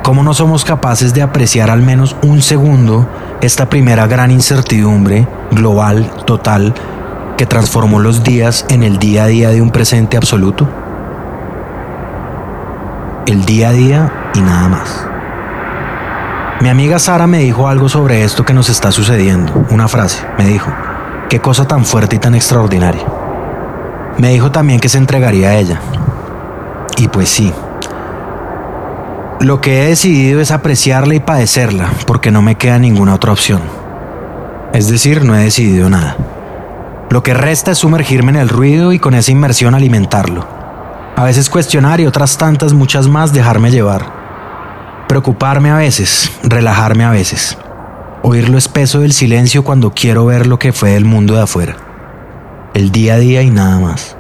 ¿Cómo 0.03 0.23
no 0.23 0.33
somos 0.33 0.65
capaces 0.65 1.13
de 1.13 1.23
apreciar 1.23 1.71
al 1.71 1.83
menos 1.83 2.15
un 2.23 2.41
segundo 2.43 3.07
esta 3.41 3.69
primera 3.69 4.07
gran 4.07 4.31
incertidumbre 4.31 5.29
global, 5.51 6.11
total, 6.27 6.75
que 7.37 7.47
transformó 7.47 8.01
los 8.01 8.25
días 8.25 8.67
en 8.69 8.83
el 8.83 8.99
día 8.99 9.25
a 9.25 9.27
día 9.27 9.51
de 9.51 9.63
un 9.63 9.71
presente 9.71 10.17
absoluto? 10.17 10.69
El 13.27 13.45
día 13.45 13.69
a 13.69 13.73
día 13.73 14.13
y 14.35 14.41
nada 14.41 14.69
más. 14.69 15.07
Mi 16.61 16.69
amiga 16.69 16.99
Sara 16.99 17.29
me 17.29 17.39
dijo 17.39 17.69
algo 17.69 17.89
sobre 17.89 18.25
esto 18.25 18.45
que 18.45 18.53
nos 18.53 18.69
está 18.69 18.91
sucediendo. 18.91 19.65
Una 19.71 19.87
frase. 19.87 20.27
Me 20.37 20.45
dijo, 20.45 20.73
qué 21.29 21.39
cosa 21.39 21.69
tan 21.69 21.85
fuerte 21.85 22.17
y 22.17 22.19
tan 22.19 22.35
extraordinaria. 22.35 23.05
Me 24.19 24.31
dijo 24.31 24.51
también 24.51 24.81
que 24.81 24.89
se 24.89 24.99
entregaría 24.99 25.51
a 25.51 25.55
ella. 25.55 25.81
Y 26.97 27.07
pues 27.07 27.29
sí, 27.29 27.53
lo 29.41 29.61
que 29.61 29.83
he 29.83 29.89
decidido 29.89 30.41
es 30.41 30.51
apreciarla 30.51 31.15
y 31.15 31.21
padecerla, 31.21 31.93
porque 32.07 32.33
no 32.33 32.43
me 32.43 32.57
queda 32.57 32.79
ninguna 32.79 33.15
otra 33.15 33.33
opción. 33.33 33.61
Es 34.73 34.89
decir, 34.89 35.25
no 35.25 35.37
he 35.37 35.45
decidido 35.45 35.89
nada. 35.89 36.17
Lo 37.11 37.23
que 37.23 37.35
resta 37.35 37.71
es 37.71 37.79
sumergirme 37.79 38.31
en 38.31 38.37
el 38.37 38.49
ruido 38.49 38.93
y 38.93 38.99
con 38.99 39.15
esa 39.15 39.31
inmersión 39.31 39.75
alimentarlo. 39.75 40.47
A 41.15 41.23
veces 41.23 41.51
cuestionar 41.51 42.01
y 42.01 42.07
otras 42.07 42.37
tantas, 42.37 42.73
muchas 42.73 43.07
más, 43.07 43.33
dejarme 43.33 43.71
llevar. 43.71 45.07
Preocuparme 45.09 45.71
a 45.71 45.77
veces, 45.77 46.33
relajarme 46.43 47.05
a 47.05 47.11
veces. 47.11 47.57
Oír 48.23 48.49
lo 48.49 48.59
espeso 48.59 49.01
del 49.01 49.13
silencio 49.13 49.63
cuando 49.63 49.93
quiero 49.93 50.27
ver 50.27 50.49
lo 50.49 50.59
que 50.59 50.73
fue 50.73 50.91
del 50.91 51.05
mundo 51.05 51.35
de 51.35 51.43
afuera. 51.43 51.77
El 52.75 52.91
día 52.91 53.15
a 53.15 53.19
día 53.19 53.43
y 53.43 53.51
nada 53.51 53.79
más. 53.79 54.17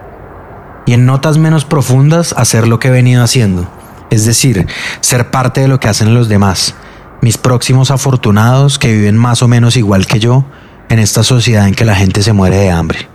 Y 0.87 0.93
en 0.95 1.07
notas 1.07 1.39
menos 1.39 1.65
profundas, 1.65 2.35
hacer 2.39 2.69
lo 2.69 2.79
que 2.79 2.89
he 2.89 2.93
venido 2.93 3.23
haciendo 3.23 3.69
es 4.11 4.25
decir, 4.25 4.67
ser 5.01 5.31
parte 5.31 5.61
de 5.61 5.69
lo 5.69 5.81
que 5.81 5.89
hacen 5.89 6.15
los 6.15 6.29
demás, 6.29 6.75
mis 7.21 7.39
próximos 7.39 7.91
afortunados 7.91 8.79
que 8.79 8.93
viven 8.93 9.17
más 9.17 9.43
o 9.43 9.49
menos 9.49 9.77
igual 9.77 10.07
que 10.07 10.21
yo 10.21 10.45
en 10.89 10.99
esta 10.99 11.23
sociedad 11.23 11.69
en 11.69 11.75
que 11.75 11.85
la 11.85 11.95
gente 11.95 12.23
se 12.23 12.33
muere 12.33 12.57
de 12.57 12.71
hambre. 12.71 13.09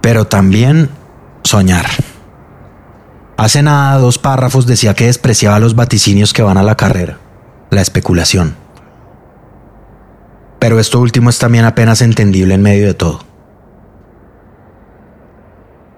Pero 0.00 0.26
también 0.26 0.90
soñar. 1.44 1.86
Hace 3.36 3.62
nada 3.62 3.98
dos 3.98 4.18
párrafos 4.18 4.66
decía 4.66 4.94
que 4.94 5.06
despreciaba 5.06 5.58
los 5.58 5.74
vaticinios 5.74 6.32
que 6.32 6.42
van 6.42 6.56
a 6.56 6.62
la 6.62 6.76
carrera, 6.76 7.18
la 7.70 7.82
especulación. 7.82 8.56
Pero 10.58 10.80
esto 10.80 11.00
último 11.00 11.28
es 11.28 11.38
también 11.38 11.66
apenas 11.66 12.00
entendible 12.00 12.54
en 12.54 12.62
medio 12.62 12.86
de 12.86 12.94
todo. 12.94 13.20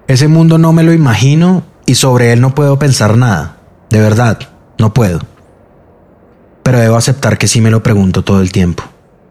Ese 0.07 0.27
mundo 0.27 0.57
no 0.57 0.73
me 0.73 0.83
lo 0.83 0.91
imagino 0.91 1.63
y 1.89 1.95
sobre 1.95 2.31
él 2.31 2.39
no 2.39 2.53
puedo 2.53 2.77
pensar 2.77 3.17
nada. 3.17 3.57
De 3.89 3.99
verdad, 3.99 4.37
no 4.77 4.93
puedo. 4.93 5.21
Pero 6.61 6.77
debo 6.77 6.97
aceptar 6.97 7.39
que 7.39 7.47
sí 7.47 7.61
me 7.61 7.71
lo 7.71 7.81
pregunto 7.81 8.23
todo 8.23 8.41
el 8.41 8.51
tiempo. 8.51 8.83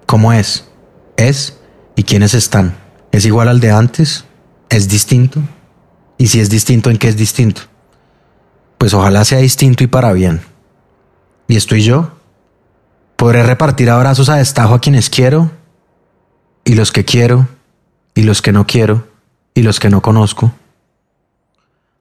¿Cómo 0.06 0.32
es? 0.32 0.68
¿Es? 1.16 1.56
¿Y 1.94 2.02
quiénes 2.02 2.34
están? 2.34 2.76
¿Es 3.12 3.24
igual 3.24 3.46
al 3.46 3.60
de 3.60 3.70
antes? 3.70 4.24
¿Es 4.70 4.88
distinto? 4.88 5.40
¿Y 6.16 6.26
si 6.26 6.40
es 6.40 6.50
distinto, 6.50 6.90
en 6.90 6.98
qué 6.98 7.06
es 7.06 7.16
distinto? 7.16 7.60
Pues 8.76 8.92
ojalá 8.92 9.24
sea 9.24 9.38
distinto 9.38 9.84
y 9.84 9.86
para 9.86 10.12
bien. 10.12 10.40
¿Y 11.46 11.54
estoy 11.54 11.84
yo? 11.84 12.10
¿Podré 13.14 13.44
repartir 13.44 13.88
abrazos 13.88 14.30
a 14.30 14.34
destajo 14.34 14.74
a 14.74 14.80
quienes 14.80 15.10
quiero? 15.10 15.52
¿Y 16.64 16.74
los 16.74 16.90
que 16.90 17.04
quiero? 17.04 17.46
¿Y 18.16 18.22
los 18.22 18.42
que 18.42 18.50
no 18.50 18.66
quiero? 18.66 19.06
¿Y 19.54 19.62
los 19.62 19.78
que 19.78 19.90
no 19.90 20.02
conozco? 20.02 20.52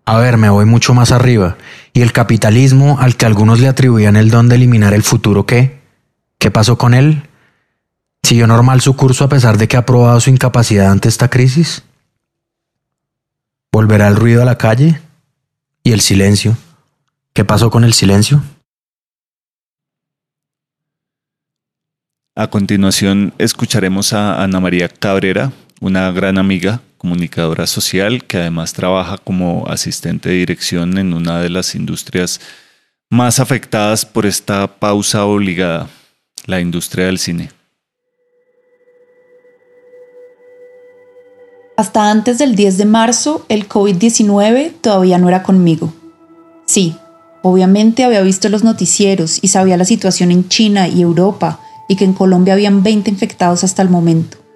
A 0.08 0.20
ver, 0.20 0.38
me 0.38 0.50
voy 0.50 0.64
mucho 0.64 0.94
más 0.94 1.12
arriba. 1.12 1.58
¿Y 1.92 2.00
el 2.02 2.14
capitalismo 2.14 2.98
al 3.02 3.18
que 3.18 3.26
algunos 3.26 3.60
le 3.60 3.68
atribuían 3.68 4.16
el 4.16 4.32
don 4.32 4.48
de 4.48 4.56
eliminar 4.56 4.94
el 4.94 5.04
futuro 5.04 5.46
qué? 5.46 5.82
¿Qué 6.40 6.50
pasó 6.50 6.78
con 6.78 6.94
él? 6.94 7.24
¿Siguió 8.24 8.48
normal 8.48 8.80
su 8.80 8.96
curso 8.96 9.26
a 9.26 9.28
pesar 9.30 9.58
de 9.58 9.68
que 9.68 9.76
ha 9.76 9.86
probado 9.86 10.18
su 10.22 10.30
incapacidad 10.30 10.92
ante 10.92 11.10
esta 11.10 11.30
crisis? 11.30 11.84
¿Volverá 13.70 14.08
el 14.08 14.16
ruido 14.16 14.42
a 14.42 14.46
la 14.46 14.58
calle? 14.58 15.02
¿Y 15.84 15.92
el 15.92 16.00
silencio? 16.00 16.56
¿Qué 17.34 17.44
pasó 17.44 17.70
con 17.70 17.84
el 17.84 17.92
silencio? 17.92 18.42
A 22.34 22.48
continuación 22.48 23.34
escucharemos 23.40 24.14
a 24.14 24.42
Ana 24.42 24.62
María 24.62 24.88
Cabrera, 24.88 25.52
una 25.82 26.10
gran 26.14 26.38
amiga 26.38 26.82
comunicadora 26.98 27.68
social 27.68 28.24
que 28.26 28.38
además 28.38 28.74
trabaja 28.74 29.18
como 29.18 29.66
asistente 29.68 30.30
de 30.30 30.36
dirección 30.36 30.98
en 30.98 31.14
una 31.14 31.40
de 31.40 31.50
las 31.50 31.76
industrias 31.76 32.40
más 33.10 33.40
afectadas 33.40 34.06
por 34.06 34.26
esta 34.26 34.68
pausa 34.80 35.26
obligada, 35.26 35.88
la 36.46 36.60
industria 36.60 37.06
del 37.06 37.20
cine. 37.20 37.52
Hasta 41.78 42.10
antes 42.10 42.40
del 42.40 42.56
10 42.56 42.78
de 42.80 42.86
marzo, 42.86 43.46
el 43.50 43.70
COVID-19 43.70 44.74
todavía 44.82 45.20
no 45.20 45.30
era 45.30 45.44
conmigo. 45.44 45.94
Sí, 46.66 46.96
obviamente 47.44 48.04
había 48.04 48.22
visto 48.22 48.50
los 48.50 48.64
noticieros 48.64 49.40
y 49.44 49.50
sabía 49.50 49.78
la 49.78 49.86
situación 49.86 50.32
en 50.32 50.50
China 50.50 50.88
y 50.88 51.02
Europa 51.02 51.60
y 51.88 51.96
que 51.96 52.04
en 52.04 52.14
Colombia 52.14 52.56
habían 52.56 52.82
20 52.82 53.12
infectados 53.12 53.64
hasta 53.64 53.84
el 53.84 53.90
momento 53.90 54.47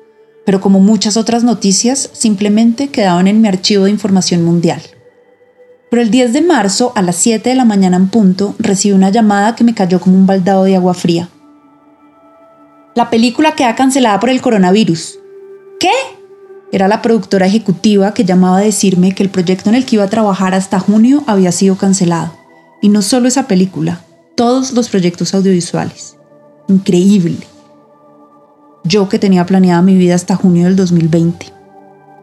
pero 0.46 0.60
como 0.60 0.80
muchas 0.80 1.18
otras 1.18 1.44
noticias, 1.44 2.10
simplemente 2.14 2.90
quedaban 2.90 3.28
en 3.28 3.42
mi 3.42 3.48
archivo 3.48 3.86
de 3.86 3.92
información 3.92 4.44
mundial. 4.44 4.82
Pero 5.90 6.02
el 6.02 6.10
10 6.10 6.34
de 6.34 6.42
marzo, 6.42 6.94
a 6.96 7.02
las 7.02 7.18
7 7.18 7.50
de 7.50 7.56
la 7.56 7.66
mañana 7.66 7.98
en 7.98 8.08
punto, 8.08 8.56
recibí 8.60 8.94
una 8.94 9.10
llamada 9.10 9.56
que 9.56 9.64
me 9.64 9.76
cayó 9.76 10.00
como 10.00 10.18
un 10.18 10.26
baldado 10.26 10.64
de 10.64 10.76
agua 10.76 10.94
fría. 10.94 11.30
La 12.96 13.10
película 13.10 13.56
queda 13.56 13.76
cancelada 13.76 14.20
por 14.20 14.30
el 14.30 14.42
coronavirus. 14.42 15.20
¿Qué? 15.80 15.92
Era 16.72 16.88
la 16.88 17.02
productora 17.02 17.46
ejecutiva 17.46 18.14
que 18.14 18.24
llamaba 18.24 18.58
a 18.58 18.62
decirme 18.62 19.14
que 19.14 19.24
el 19.24 19.30
proyecto 19.30 19.70
en 19.70 19.76
el 19.76 19.86
que 19.86 19.98
iba 19.98 20.06
a 20.06 20.10
trabajar 20.10 20.54
hasta 20.54 20.80
junio 20.80 21.24
había 21.28 21.52
sido 21.52 21.76
cancelado. 21.76 22.34
Y 22.82 22.90
no 22.90 23.02
solo 23.02 23.28
esa 23.28 23.48
película, 23.48 24.02
todos 24.36 24.72
los 24.72 24.90
proyectos 24.90 25.34
audiovisuales. 25.34 26.16
Increíble 26.68 27.51
yo 28.84 29.10
que 29.10 29.20
tenía 29.20 29.46
planeada 29.46 29.82
mi 29.82 29.96
vida 29.96 30.16
hasta 30.16 30.36
junio 30.36 30.66
del 30.66 30.76
2020. 30.76 31.54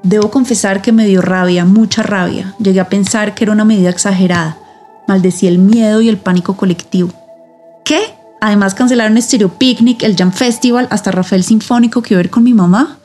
Debo 0.03 0.31
confesar 0.31 0.83
que 0.83 0.93
me 0.93 1.07
dio 1.07 1.21
rabia, 1.21 1.65
mucha 1.65 2.03
rabia. 2.03 2.55
Llegué 2.59 2.81
a 2.81 2.89
pensar 2.89 3.35
que 3.35 3.45
era 3.45 3.53
una 3.53 3.65
medida 3.65 3.91
exagerada. 3.91 4.59
Maldecí 5.07 5.47
el 5.47 5.59
miedo 5.59 6.01
y 6.01 6.09
el 6.09 6.19
pánico 6.19 6.57
colectivo. 6.57 7.11
¿Qué? 7.85 8.01
Además 8.41 8.75
cancelaron 8.75 9.21
Stereo 9.21 9.49
Picnic, 9.59 10.03
el 10.03 10.17
Jam 10.17 10.33
Festival, 10.33 10.87
hasta 10.91 11.11
Rafael 11.11 11.43
Sinfónico 11.43 12.03
que 12.03 12.15
ver 12.15 12.31
con 12.31 12.45
mi 12.45 12.55
mamá. 12.55 12.99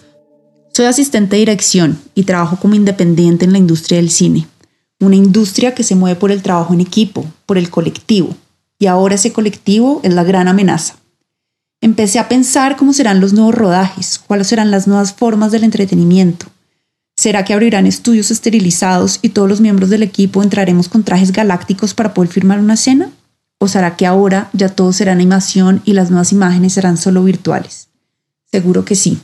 Soy 0.73 0.85
asistente 0.85 1.35
de 1.35 1.41
dirección 1.41 1.99
y 2.15 2.23
trabajo 2.23 2.57
como 2.57 2.75
independiente 2.75 3.45
en 3.45 3.51
la 3.51 3.57
industria 3.57 3.97
del 3.97 4.09
cine. 4.09 4.47
Una 4.99 5.15
industria 5.15 5.73
que 5.73 5.83
se 5.83 5.95
mueve 5.95 6.19
por 6.19 6.31
el 6.31 6.41
trabajo 6.41 6.73
en 6.73 6.81
equipo, 6.81 7.25
por 7.45 7.57
el 7.57 7.69
colectivo. 7.69 8.35
Y 8.79 8.87
ahora 8.87 9.15
ese 9.15 9.33
colectivo 9.33 9.99
es 10.03 10.13
la 10.13 10.23
gran 10.23 10.47
amenaza. 10.47 10.95
Empecé 11.83 12.17
a 12.17 12.29
pensar 12.29 12.77
cómo 12.77 12.93
serán 12.93 13.19
los 13.19 13.33
nuevos 13.33 13.53
rodajes, 13.53 14.17
cuáles 14.17 14.47
serán 14.47 14.71
las 14.71 14.87
nuevas 14.87 15.11
formas 15.11 15.51
del 15.51 15.65
entretenimiento. 15.65 16.45
¿Será 17.17 17.43
que 17.43 17.53
abrirán 17.53 17.85
estudios 17.85 18.31
esterilizados 18.31 19.19
y 19.21 19.29
todos 19.29 19.49
los 19.49 19.59
miembros 19.59 19.89
del 19.89 20.01
equipo 20.01 20.41
entraremos 20.41 20.87
con 20.87 21.03
trajes 21.03 21.33
galácticos 21.33 21.93
para 21.93 22.13
poder 22.13 22.31
firmar 22.31 22.59
una 22.59 22.75
escena? 22.75 23.11
¿O 23.59 23.67
será 23.67 23.97
que 23.97 24.05
ahora 24.05 24.49
ya 24.53 24.69
todo 24.69 24.93
será 24.93 25.11
animación 25.11 25.81
y 25.83 25.91
las 25.91 26.09
nuevas 26.09 26.31
imágenes 26.31 26.71
serán 26.71 26.95
solo 26.95 27.21
virtuales? 27.21 27.89
Seguro 28.49 28.85
que 28.85 28.95
sí. 28.95 29.19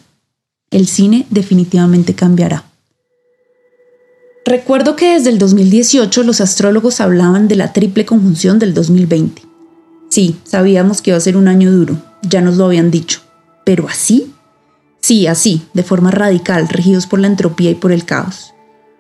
El 0.70 0.90
cine 0.90 1.28
definitivamente 1.30 2.14
cambiará. 2.14 2.66
Recuerdo 4.44 4.98
que 4.98 5.14
desde 5.14 5.30
el 5.30 5.38
2018 5.38 6.24
los 6.24 6.42
astrólogos 6.42 7.00
hablaban 7.00 7.48
de 7.48 7.56
la 7.56 7.72
triple 7.72 8.06
conjunción 8.06 8.60
del 8.60 8.74
2020. 8.74 9.44
Sí, 10.10 10.36
sabíamos 10.44 11.02
que 11.02 11.12
iba 11.12 11.18
a 11.18 11.22
ser 11.22 11.38
un 11.38 11.48
año 11.48 11.72
duro, 11.72 12.09
ya 12.22 12.42
nos 12.42 12.58
lo 12.58 12.66
habían 12.66 12.92
dicho. 12.92 13.22
¿Pero 13.64 13.88
así? 13.88 14.34
Sí, 15.02 15.28
así, 15.28 15.64
de 15.74 15.84
forma 15.84 16.12
radical, 16.12 16.68
regidos 16.68 17.08
por 17.08 17.20
la 17.20 17.28
entropía 17.28 17.72
y 17.72 17.76
por 17.76 17.92
el 17.92 18.06
caos. 18.06 18.54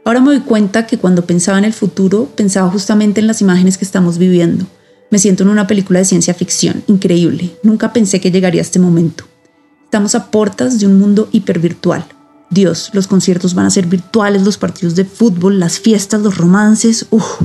Ahora 0.05 0.21
me 0.21 0.27
doy 0.27 0.39
cuenta 0.39 0.87
que 0.87 0.97
cuando 0.97 1.25
pensaba 1.25 1.57
en 1.57 1.65
el 1.65 1.73
futuro, 1.73 2.29
pensaba 2.35 2.69
justamente 2.69 3.19
en 3.19 3.27
las 3.27 3.41
imágenes 3.41 3.77
que 3.77 3.85
estamos 3.85 4.17
viviendo. 4.17 4.65
Me 5.11 5.19
siento 5.19 5.43
en 5.43 5.49
una 5.49 5.67
película 5.67 5.99
de 5.99 6.05
ciencia 6.05 6.33
ficción, 6.33 6.83
increíble. 6.87 7.51
Nunca 7.63 7.93
pensé 7.93 8.21
que 8.21 8.31
llegaría 8.31 8.61
a 8.61 8.63
este 8.63 8.79
momento. 8.79 9.25
Estamos 9.83 10.15
a 10.15 10.31
portas 10.31 10.79
de 10.79 10.87
un 10.87 10.99
mundo 10.99 11.29
hipervirtual. 11.31 12.05
Dios, 12.51 12.91
los 12.93 13.07
conciertos 13.07 13.53
van 13.53 13.65
a 13.65 13.71
ser 13.71 13.87
virtuales, 13.87 14.43
los 14.43 14.57
partidos 14.57 14.95
de 14.95 15.05
fútbol, 15.05 15.59
las 15.59 15.79
fiestas, 15.79 16.21
los 16.21 16.37
romances. 16.37 17.05
Uf. 17.09 17.39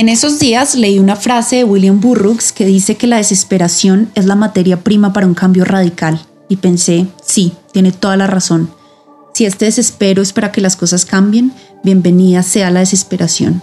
En 0.00 0.08
esos 0.08 0.38
días 0.38 0.76
leí 0.76 0.98
una 0.98 1.14
frase 1.14 1.56
de 1.56 1.64
William 1.64 2.00
Burroughs 2.00 2.52
que 2.52 2.64
dice 2.64 2.96
que 2.96 3.06
la 3.06 3.18
desesperación 3.18 4.10
es 4.14 4.24
la 4.24 4.34
materia 4.34 4.82
prima 4.82 5.12
para 5.12 5.26
un 5.26 5.34
cambio 5.34 5.66
radical. 5.66 6.18
Y 6.48 6.56
pensé, 6.56 7.06
sí, 7.22 7.52
tiene 7.70 7.92
toda 7.92 8.16
la 8.16 8.26
razón. 8.26 8.70
Si 9.34 9.44
este 9.44 9.66
desespero 9.66 10.22
es 10.22 10.32
para 10.32 10.52
que 10.52 10.62
las 10.62 10.76
cosas 10.76 11.04
cambien, 11.04 11.52
bienvenida 11.84 12.42
sea 12.42 12.70
la 12.70 12.80
desesperación. 12.80 13.62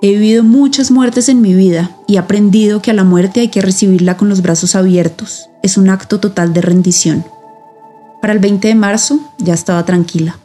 He 0.00 0.12
vivido 0.12 0.44
muchas 0.44 0.92
muertes 0.92 1.28
en 1.28 1.40
mi 1.40 1.54
vida 1.54 1.90
y 2.06 2.14
he 2.14 2.18
aprendido 2.18 2.80
que 2.80 2.92
a 2.92 2.94
la 2.94 3.02
muerte 3.02 3.40
hay 3.40 3.48
que 3.48 3.60
recibirla 3.60 4.16
con 4.16 4.28
los 4.28 4.42
brazos 4.42 4.76
abiertos. 4.76 5.48
Es 5.64 5.76
un 5.76 5.90
acto 5.90 6.20
total 6.20 6.52
de 6.52 6.60
rendición. 6.60 7.24
Para 8.22 8.32
el 8.32 8.38
20 8.38 8.68
de 8.68 8.76
marzo 8.76 9.18
ya 9.38 9.54
estaba 9.54 9.84
tranquila. 9.84 10.38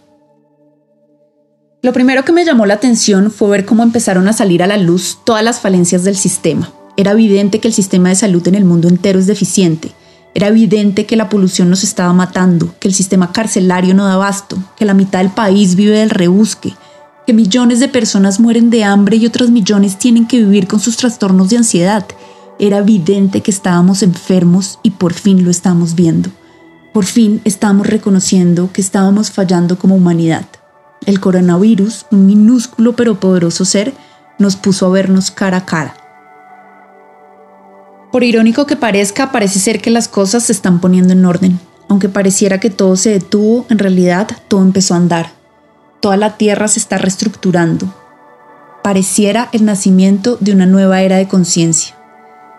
Lo 1.81 1.93
primero 1.93 2.25
que 2.25 2.33
me 2.33 2.45
llamó 2.45 2.65
la 2.65 2.75
atención 2.75 3.31
fue 3.31 3.49
ver 3.49 3.65
cómo 3.65 3.83
empezaron 3.83 4.27
a 4.27 4.33
salir 4.33 4.63
a 4.63 4.67
la 4.67 4.77
luz 4.77 5.19
todas 5.23 5.43
las 5.43 5.59
falencias 5.59 6.03
del 6.03 6.17
sistema. 6.17 6.71
Era 6.97 7.11
evidente 7.11 7.59
que 7.59 7.69
el 7.69 7.73
sistema 7.73 8.09
de 8.09 8.15
salud 8.15 8.45
en 8.47 8.55
el 8.55 8.65
mundo 8.65 8.87
entero 8.87 9.19
es 9.19 9.27
deficiente 9.27 9.93
era 10.35 10.47
evidente 10.47 11.05
que 11.05 11.15
la 11.15 11.29
polución 11.29 11.69
nos 11.69 11.83
estaba 11.83 12.13
matando, 12.13 12.73
que 12.79 12.87
el 12.87 12.93
sistema 12.93 13.31
carcelario 13.31 13.93
no 13.93 14.05
da 14.05 14.13
abasto, 14.13 14.57
que 14.77 14.85
la 14.85 14.93
mitad 14.93 15.19
del 15.19 15.31
país 15.31 15.75
vive 15.75 15.97
del 15.97 16.11
rebusque, 16.11 16.75
que 17.25 17.33
millones 17.33 17.79
de 17.79 17.87
personas 17.87 18.39
mueren 18.39 18.69
de 18.69 18.83
hambre 18.83 19.17
y 19.17 19.25
otros 19.25 19.49
millones 19.49 19.97
tienen 19.97 20.27
que 20.27 20.37
vivir 20.37 20.67
con 20.67 20.79
sus 20.79 20.97
trastornos 20.97 21.49
de 21.49 21.57
ansiedad. 21.57 22.05
Era 22.59 22.77
evidente 22.77 23.41
que 23.41 23.51
estábamos 23.51 24.03
enfermos 24.03 24.79
y 24.83 24.91
por 24.91 25.13
fin 25.13 25.43
lo 25.43 25.49
estamos 25.49 25.95
viendo. 25.95 26.29
Por 26.93 27.05
fin 27.05 27.41
estamos 27.43 27.87
reconociendo 27.87 28.69
que 28.71 28.81
estábamos 28.81 29.31
fallando 29.31 29.79
como 29.79 29.95
humanidad. 29.95 30.45
El 31.05 31.19
coronavirus, 31.19 32.05
un 32.11 32.25
minúsculo 32.25 32.95
pero 32.95 33.19
poderoso 33.19 33.65
ser, 33.65 33.93
nos 34.37 34.55
puso 34.55 34.85
a 34.85 34.89
vernos 34.89 35.31
cara 35.31 35.57
a 35.57 35.65
cara. 35.65 35.95
Por 38.11 38.23
irónico 38.23 38.65
que 38.65 38.75
parezca, 38.75 39.31
parece 39.31 39.59
ser 39.59 39.81
que 39.81 39.91
las 39.91 40.07
cosas 40.07 40.43
se 40.43 40.51
están 40.51 40.79
poniendo 40.79 41.13
en 41.13 41.25
orden. 41.25 41.59
Aunque 41.87 42.09
pareciera 42.09 42.59
que 42.59 42.69
todo 42.69 42.95
se 42.95 43.11
detuvo, 43.11 43.65
en 43.69 43.79
realidad 43.79 44.27
todo 44.47 44.61
empezó 44.61 44.93
a 44.93 44.97
andar. 44.97 45.31
Toda 45.99 46.17
la 46.17 46.37
Tierra 46.37 46.67
se 46.67 46.79
está 46.79 46.97
reestructurando. 46.97 47.93
Pareciera 48.83 49.49
el 49.51 49.65
nacimiento 49.65 50.37
de 50.39 50.53
una 50.53 50.65
nueva 50.65 51.01
era 51.01 51.17
de 51.17 51.27
conciencia. 51.27 51.95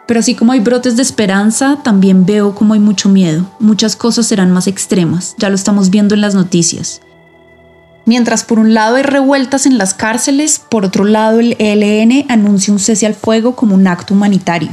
Pero 0.07 0.21
así 0.21 0.35
como 0.35 0.53
hay 0.53 0.61
brotes 0.61 0.97
de 0.97 1.03
esperanza, 1.03 1.79
también 1.83 2.27
veo 2.27 2.55
como 2.55 2.75
hay 2.75 2.81
mucho 2.81 3.09
miedo. 3.09 3.49
Muchas 3.61 3.97
cosas 3.97 4.27
serán 4.27 4.51
más 4.51 4.67
extremas, 4.67 5.35
ya 5.39 5.49
lo 5.49 5.55
estamos 5.55 5.91
viendo 5.91 6.15
en 6.15 6.21
las 6.21 6.35
noticias. 6.35 7.01
Mientras 8.07 8.45
por 8.45 8.59
un 8.59 8.75
lado 8.75 8.97
hay 8.97 9.03
revueltas 9.03 9.67
en 9.67 9.79
las 9.79 9.95
cárceles, 9.95 10.59
por 10.59 10.85
otro 10.85 11.05
lado 11.05 11.41
el 11.41 11.57
ELN 11.59 12.27
anuncia 12.29 12.73
un 12.73 12.81
cese 12.81 13.07
al 13.07 13.15
fuego 13.15 13.55
como 13.55 13.75
un 13.75 13.87
acto 13.87 14.15
humanitario. 14.15 14.71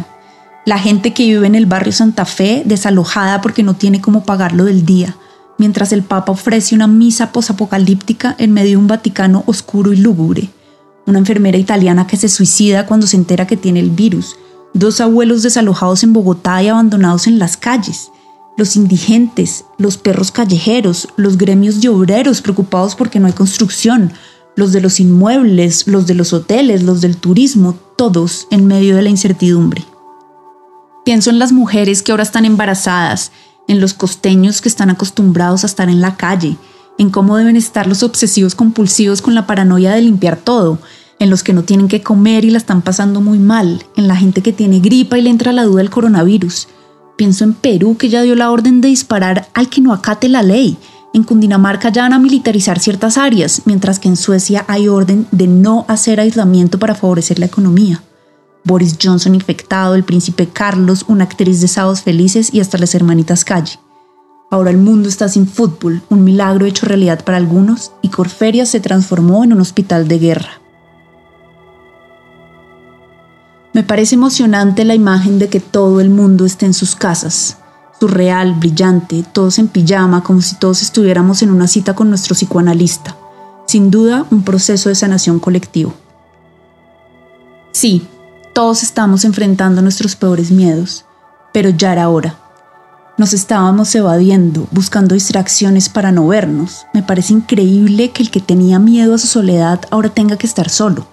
La 0.65 0.79
gente 0.79 1.13
que 1.13 1.23
vive 1.23 1.47
en 1.47 1.55
el 1.55 1.65
barrio 1.65 1.93
Santa 1.93 2.25
Fe 2.25 2.63
desalojada 2.65 3.41
porque 3.41 3.63
no 3.63 3.75
tiene 3.75 4.01
cómo 4.01 4.23
pagarlo 4.23 4.65
del 4.65 4.85
día, 4.85 5.15
mientras 5.57 5.91
el 5.91 6.03
Papa 6.03 6.31
ofrece 6.31 6.75
una 6.75 6.87
misa 6.87 7.31
posapocalíptica 7.31 8.35
en 8.37 8.53
medio 8.53 8.71
de 8.71 8.77
un 8.77 8.87
Vaticano 8.87 9.43
oscuro 9.45 9.93
y 9.93 9.97
lúgubre, 9.97 10.49
una 11.05 11.19
enfermera 11.19 11.57
italiana 11.57 12.07
que 12.07 12.17
se 12.17 12.29
suicida 12.29 12.85
cuando 12.85 13.07
se 13.07 13.17
entera 13.17 13.47
que 13.47 13.57
tiene 13.57 13.79
el 13.79 13.91
virus, 13.91 14.35
dos 14.73 14.99
abuelos 15.01 15.43
desalojados 15.43 16.03
en 16.03 16.13
Bogotá 16.13 16.61
y 16.61 16.67
abandonados 16.67 17.27
en 17.27 17.39
las 17.39 17.55
calles, 17.55 18.11
los 18.58 18.76
indigentes, 18.76 19.65
los 19.78 19.98
perros 19.98 20.32
callejeros, 20.32 21.08
los 21.15 21.38
gremios 21.38 21.80
de 21.80 21.89
obreros 21.89 22.41
preocupados 22.41 22.96
porque 22.96 23.20
no 23.20 23.28
hay 23.28 23.34
construcción, 23.34 24.12
los 24.56 24.74
de 24.74 24.82
los 24.82 25.00
inmuebles, 25.00 25.88
los 25.88 26.08
de 26.08 26.15
los 26.15 26.34
hoteles, 26.34 26.84
los 26.84 27.00
del 27.00 27.15
turismo, 27.17 27.78
todos 27.96 28.48
en 28.50 28.65
medio 28.65 28.96
de 28.96 29.04
la 29.04 29.10
incertidumbre. 29.10 29.86
Pienso 31.06 31.30
en 31.30 31.39
las 31.39 31.52
mujeres 31.52 32.02
que 32.02 32.12
ahora 32.12 32.24
están 32.24 32.43
embarazadas, 32.43 33.32
en 33.67 33.80
los 33.80 33.93
costeños 33.93 34.60
que 34.60 34.70
están 34.70 34.89
acostumbrados 34.89 35.63
a 35.63 35.67
estar 35.67 35.88
en 35.88 36.02
la 36.02 36.17
calle, 36.17 36.58
en 36.98 37.12
cómo 37.12 37.38
deben 37.38 37.56
estar 37.56 37.86
los 37.86 38.02
obsesivos 38.02 38.56
compulsivos 38.56 39.22
con 39.22 39.36
la 39.36 39.46
paranoia 39.46 39.93
de 39.93 40.02
limpiar 40.02 40.38
todo, 40.38 40.80
en 41.20 41.30
los 41.30 41.43
que 41.43 41.54
no 41.54 41.63
tienen 41.63 41.88
que 41.88 42.02
comer 42.02 42.43
y 42.43 42.50
la 42.50 42.58
están 42.58 42.82
pasando 42.82 43.22
muy 43.22 43.38
mal, 43.38 43.86
en 43.96 44.08
la 44.08 44.15
gente 44.15 44.41
que 44.41 44.54
tiene 44.54 44.80
gripa 44.80 45.17
y 45.17 45.22
le 45.22 45.30
entra 45.30 45.52
la 45.52 45.63
duda 45.63 45.78
del 45.78 45.91
coronavirus. 45.91 46.67
Pienso 47.17 47.43
en 47.43 47.53
Perú 47.53 47.97
que 47.97 48.10
ya 48.10 48.21
dio 48.21 48.36
la 48.36 48.51
orden 48.51 48.80
de 48.80 48.89
disparar 48.89 49.49
al 49.56 49.69
que 49.69 49.82
no 49.82 49.91
acate 49.91 50.30
la 50.30 50.43
ley. 50.43 50.77
En 51.13 51.23
Cundinamarca 51.23 51.89
ya 51.89 52.03
van 52.03 52.13
a 52.13 52.19
militarizar 52.19 52.80
ciertas 52.80 53.17
áreas, 53.17 53.63
mientras 53.65 53.99
que 53.99 54.08
en 54.08 54.15
Suecia 54.15 54.65
hay 54.67 54.88
orden 54.88 55.27
de 55.32 55.47
no 55.47 55.86
hacer 55.88 56.19
aislamiento 56.19 56.77
para 56.77 56.93
favorecer 56.93 57.39
la 57.39 57.47
economía. 57.47 58.03
Boris 58.63 58.97
Johnson 59.01 59.34
infectado, 59.34 59.95
el 59.95 60.03
príncipe 60.03 60.47
Carlos, 60.47 61.06
una 61.08 61.23
actriz 61.23 61.60
de 61.60 61.67
Sábados 61.67 62.03
Felices 62.03 62.53
y 62.53 62.60
hasta 62.60 62.77
las 62.77 62.93
hermanitas 62.93 63.43
Calle. 63.43 63.80
Ahora 64.51 64.69
el 64.69 64.77
mundo 64.77 65.10
está 65.10 65.27
sin 65.27 65.47
fútbol, 65.47 66.03
un 66.10 66.23
milagro 66.23 66.65
hecho 66.65 66.86
realidad 66.86 67.23
para 67.25 67.38
algunos, 67.38 67.93
y 68.01 68.10
Corferia 68.10 68.65
se 68.65 68.80
transformó 68.80 69.43
en 69.43 69.53
un 69.53 69.62
hospital 69.62 70.08
de 70.08 70.19
guerra. 70.19 70.62
Me 73.77 73.83
parece 73.83 74.15
emocionante 74.15 74.85
la 74.85 74.95
imagen 74.95 75.37
de 75.37 75.49
que 75.49 75.59
todo 75.59 76.01
el 76.01 76.09
mundo 76.09 76.47
esté 76.47 76.65
en 76.65 76.73
sus 76.73 76.95
casas, 76.95 77.57
surreal, 77.99 78.55
brillante, 78.55 79.23
todos 79.31 79.59
en 79.59 79.67
pijama, 79.67 80.23
como 80.23 80.41
si 80.41 80.55
todos 80.55 80.81
estuviéramos 80.81 81.43
en 81.43 81.51
una 81.51 81.67
cita 81.67 81.93
con 81.93 82.09
nuestro 82.09 82.33
psicoanalista. 82.33 83.15
Sin 83.67 83.91
duda, 83.91 84.25
un 84.31 84.41
proceso 84.41 84.89
de 84.89 84.95
sanación 84.95 85.37
colectivo. 85.37 85.93
Sí, 87.71 88.07
todos 88.55 88.81
estamos 88.81 89.23
enfrentando 89.25 89.83
nuestros 89.83 90.15
peores 90.15 90.49
miedos, 90.49 91.05
pero 91.53 91.69
ya 91.69 91.93
era 91.93 92.09
hora. 92.09 92.35
Nos 93.19 93.33
estábamos 93.33 93.93
evadiendo, 93.93 94.67
buscando 94.71 95.13
distracciones 95.13 95.87
para 95.87 96.11
no 96.11 96.25
vernos. 96.25 96.87
Me 96.95 97.03
parece 97.03 97.33
increíble 97.33 98.09
que 98.09 98.23
el 98.23 98.31
que 98.31 98.41
tenía 98.41 98.79
miedo 98.79 99.13
a 99.13 99.19
su 99.19 99.27
soledad 99.27 99.81
ahora 99.91 100.09
tenga 100.09 100.35
que 100.35 100.47
estar 100.47 100.67
solo. 100.67 101.05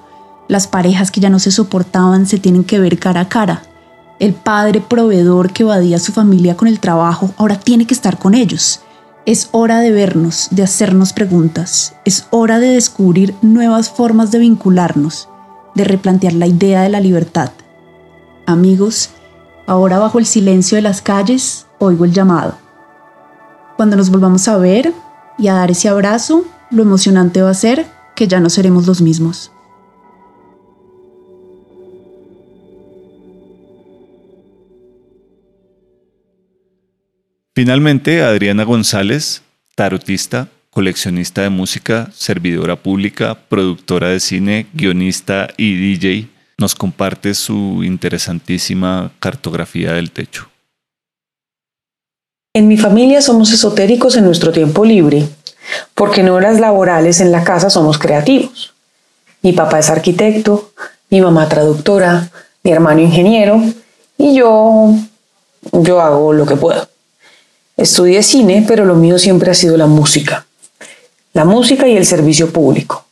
Las 0.55 0.69
parejas 0.69 1.11
que 1.11 1.19
ya 1.19 1.31
no 1.31 1.41
se 1.41 1.51
soportaban 1.51 2.27
se 2.27 2.39
tienen 2.39 2.63
que 2.63 2.79
ver 2.79 3.01
cara 3.01 3.23
a 3.23 3.29
cara. 3.29 3.65
El 4.21 4.35
padre 4.35 4.81
proveedor 4.81 5.53
que 5.53 5.65
evadía 5.65 5.97
a 5.97 5.99
su 5.99 6.13
familia 6.13 6.57
con 6.57 6.69
el 6.69 6.79
trabajo 6.79 7.35
ahora 7.39 7.59
tiene 7.59 7.89
que 7.89 7.95
estar 7.95 8.21
con 8.21 8.35
ellos. 8.35 8.79
Es 9.27 9.49
hora 9.51 9.81
de 9.81 9.91
vernos, 9.91 10.47
de 10.53 10.63
hacernos 10.63 11.13
preguntas. 11.13 11.97
Es 12.05 12.29
hora 12.31 12.61
de 12.61 12.69
descubrir 12.69 13.35
nuevas 13.43 13.91
formas 13.91 14.31
de 14.31 14.39
vincularnos 14.39 15.29
de 15.75 15.83
replantear 15.83 16.35
la 16.35 16.47
idea 16.47 16.83
de 16.83 16.89
la 16.89 17.01
libertad. 17.01 17.51
Amigos, 18.47 19.11
ahora 19.67 19.99
bajo 19.99 20.21
el 20.21 20.25
silencio 20.25 20.77
de 20.77 20.83
las 20.83 21.03
calles 21.03 21.67
oigo 21.81 22.05
el 22.05 22.13
llamado. 22.13 22.55
Cuando 23.77 23.97
nos 23.97 24.09
volvamos 24.09 24.47
a 24.47 24.57
ver 24.59 24.95
y 25.37 25.49
a 25.49 25.55
dar 25.55 25.73
ese 25.73 25.89
abrazo, 25.89 26.45
lo 26.71 26.85
emocionante 26.85 27.43
va 27.43 27.51
a 27.51 27.55
ser 27.55 27.87
que 28.15 28.29
ya 28.29 28.39
no 28.39 28.51
seremos 28.51 28.87
los 28.87 29.03
mismos. 29.03 29.51
Finalmente, 37.57 38.21
Adriana 38.21 38.65
González, 38.65 39.43
tarotista, 39.77 40.49
coleccionista 40.71 41.43
de 41.43 41.51
música, 41.51 42.11
servidora 42.13 42.75
pública, 42.75 43.39
productora 43.49 44.09
de 44.09 44.19
cine, 44.19 44.67
guionista 44.73 45.47
y 45.57 45.77
DJ, 45.77 46.29
nos 46.59 46.75
comparte 46.75 47.33
su 47.33 47.85
interesantísima 47.85 49.13
cartografía 49.21 49.93
del 49.93 50.11
techo. 50.11 50.49
En 52.55 52.67
mi 52.67 52.77
familia 52.77 53.23
somos 53.23 53.53
esotéricos 53.53 54.17
en 54.17 54.25
nuestro 54.25 54.51
tiempo 54.51 54.85
libre, 54.85 55.29
porque 55.95 56.23
en 56.23 56.31
horas 56.31 56.59
laborales 56.59 57.21
en 57.21 57.31
la 57.31 57.45
casa 57.45 57.71
somos 57.71 57.99
creativos. 57.99 58.75
Mi 59.43 59.53
papá 59.53 59.79
es 59.79 59.91
arquitecto, 59.91 60.73
mi 61.09 61.21
mamá 61.21 61.49
traductora, 61.49 62.31
mi 62.65 62.73
hermano 62.73 63.01
ingeniero 63.01 63.63
y 64.19 64.35
yo 64.35 64.93
yo 65.73 66.01
hago 66.01 66.33
lo 66.33 66.47
que 66.47 66.57
puedo. 66.57 66.94
Estudié 67.77 68.23
cine, 68.23 68.65
pero 68.67 68.85
lo 68.85 68.95
mío 68.95 69.19
siempre 69.19 69.51
ha 69.51 69.55
sido 69.55 69.77
la 69.77 69.87
música. 69.87 70.47
la 71.35 71.45
música 71.45 71.89
y 71.89 71.97
el 71.97 72.07
servicio 72.07 72.53
público. 72.53 73.05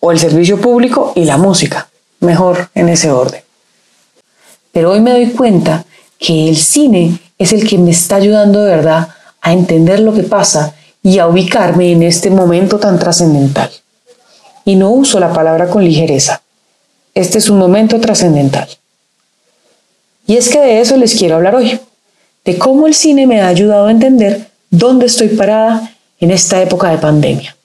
O 0.00 0.10
el 0.10 0.18
servicio 0.18 0.58
público 0.60 1.12
y 1.14 1.26
la 1.26 1.36
música, 1.36 1.88
mejor 2.20 2.70
en 2.74 2.88
ese 2.88 3.10
orden. 3.10 3.42
Pero 4.72 4.90
hoy 4.92 5.00
me 5.00 5.12
doy 5.12 5.30
cuenta 5.30 5.84
que 6.18 6.48
el 6.48 6.56
cine 6.56 7.18
es 7.38 7.52
el 7.52 7.68
que 7.68 7.76
me 7.76 7.90
está 7.90 8.16
ayudando 8.16 8.62
de 8.62 8.74
verdad 8.74 9.08
a 9.42 9.52
entender 9.52 10.00
lo 10.00 10.14
que 10.14 10.22
pasa 10.22 10.74
y 11.02 11.18
a 11.18 11.26
ubicarme 11.26 11.92
en 11.92 12.02
este 12.02 12.30
momento 12.30 12.78
tan 12.78 12.98
trascendental. 12.98 13.70
Y 14.64 14.76
no 14.76 14.90
uso 14.90 15.20
la 15.20 15.32
palabra 15.32 15.68
con 15.68 15.84
ligereza. 15.84 16.40
Este 17.14 17.38
es 17.38 17.50
un 17.50 17.58
momento 17.58 18.00
trascendental. 18.00 18.68
Y 20.26 20.36
es 20.36 20.48
que 20.48 20.60
de 20.60 20.80
eso 20.80 20.96
les 20.96 21.14
quiero 21.14 21.36
hablar 21.36 21.54
hoy, 21.54 21.78
de 22.44 22.58
cómo 22.58 22.86
el 22.86 22.94
cine 22.94 23.26
me 23.26 23.40
ha 23.40 23.48
ayudado 23.48 23.86
a 23.86 23.90
entender 23.90 24.48
dónde 24.70 25.06
estoy 25.06 25.28
parada 25.28 25.92
en 26.18 26.30
esta 26.30 26.60
época 26.60 26.90
de 26.90 26.98
pandemia. 26.98 27.56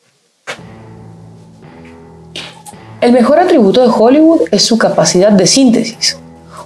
El 3.02 3.12
mejor 3.12 3.40
atributo 3.40 3.82
de 3.82 3.94
Hollywood 3.96 4.42
es 4.52 4.64
su 4.64 4.78
capacidad 4.78 5.32
de 5.32 5.48
síntesis. 5.48 6.18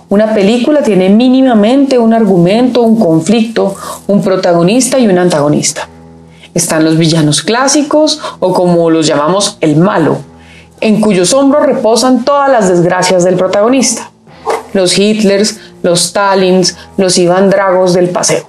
Una 0.09 0.33
película 0.33 0.83
tiene 0.83 1.09
mínimamente 1.09 1.97
un 1.99 2.13
argumento, 2.13 2.81
un 2.81 2.99
conflicto, 2.99 3.75
un 4.07 4.21
protagonista 4.21 4.99
y 4.99 5.07
un 5.07 5.17
antagonista. 5.17 5.87
Están 6.53 6.83
los 6.83 6.97
villanos 6.97 7.41
clásicos 7.41 8.19
o 8.39 8.53
como 8.53 8.89
los 8.89 9.07
llamamos 9.07 9.57
el 9.61 9.77
malo, 9.77 10.17
en 10.81 10.99
cuyos 10.99 11.33
hombros 11.33 11.65
reposan 11.65 12.25
todas 12.25 12.51
las 12.51 12.67
desgracias 12.67 13.23
del 13.23 13.35
protagonista. 13.35 14.11
Los 14.73 14.97
Hitlers, 14.97 15.59
los 15.83 16.05
Stalins, 16.05 16.77
los 16.97 17.17
Iván 17.17 17.49
Dragos 17.49 17.93
del 17.93 18.09
paseo. 18.09 18.45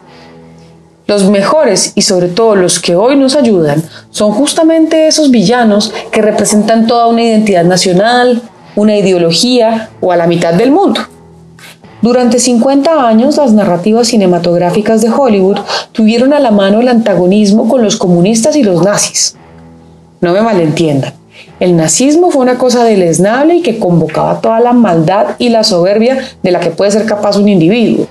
Los 1.07 1.29
mejores 1.29 1.93
y 1.95 2.03
sobre 2.03 2.29
todo 2.29 2.55
los 2.55 2.79
que 2.81 2.95
hoy 2.95 3.17
nos 3.17 3.35
ayudan 3.37 3.83
son 4.11 4.33
justamente 4.33 5.09
esos 5.09 5.31
villanos 5.31 5.93
que 6.11 6.23
representan 6.23 6.87
toda 6.87 7.09
una 7.09 7.23
identidad 7.23 7.65
nacional, 7.65 8.41
una 8.77 8.97
ideología 8.97 9.91
o 10.01 10.13
a 10.13 10.17
la 10.17 10.27
mitad 10.27 10.55
del 10.55 10.71
mundo. 10.71 11.01
Durante 12.03 12.39
50 12.39 13.07
años 13.07 13.37
las 13.37 13.53
narrativas 13.53 14.09
cinematográficas 14.09 15.03
de 15.03 15.11
Hollywood 15.11 15.59
tuvieron 15.93 16.33
a 16.33 16.41
la 16.41 16.51
mano 16.51 16.81
el 16.81 16.89
antagonismo 16.89 17.69
con 17.69 17.83
los 17.83 17.97
comunistas 17.97 18.57
y 18.57 18.63
los 18.63 18.83
nazis. 18.83 19.37
No 20.21 20.33
me 20.33 20.41
malentiendan, 20.41 21.15
el 21.63 21.77
nazismo 21.77 22.33
fue 22.33 22.43
una 22.43 22.59
cosa 22.59 22.83
deleznable 22.83 23.55
y 23.55 23.63
que 23.63 23.79
convocaba 23.79 24.41
toda 24.41 24.59
la 24.59 24.73
maldad 24.73 25.37
y 25.39 25.49
la 25.49 25.63
soberbia 25.63 26.19
de 26.43 26.51
la 26.51 26.59
que 26.59 26.71
puede 26.71 26.91
ser 26.91 27.07
capaz 27.07 27.37
un 27.37 27.49
individuo. 27.49 28.09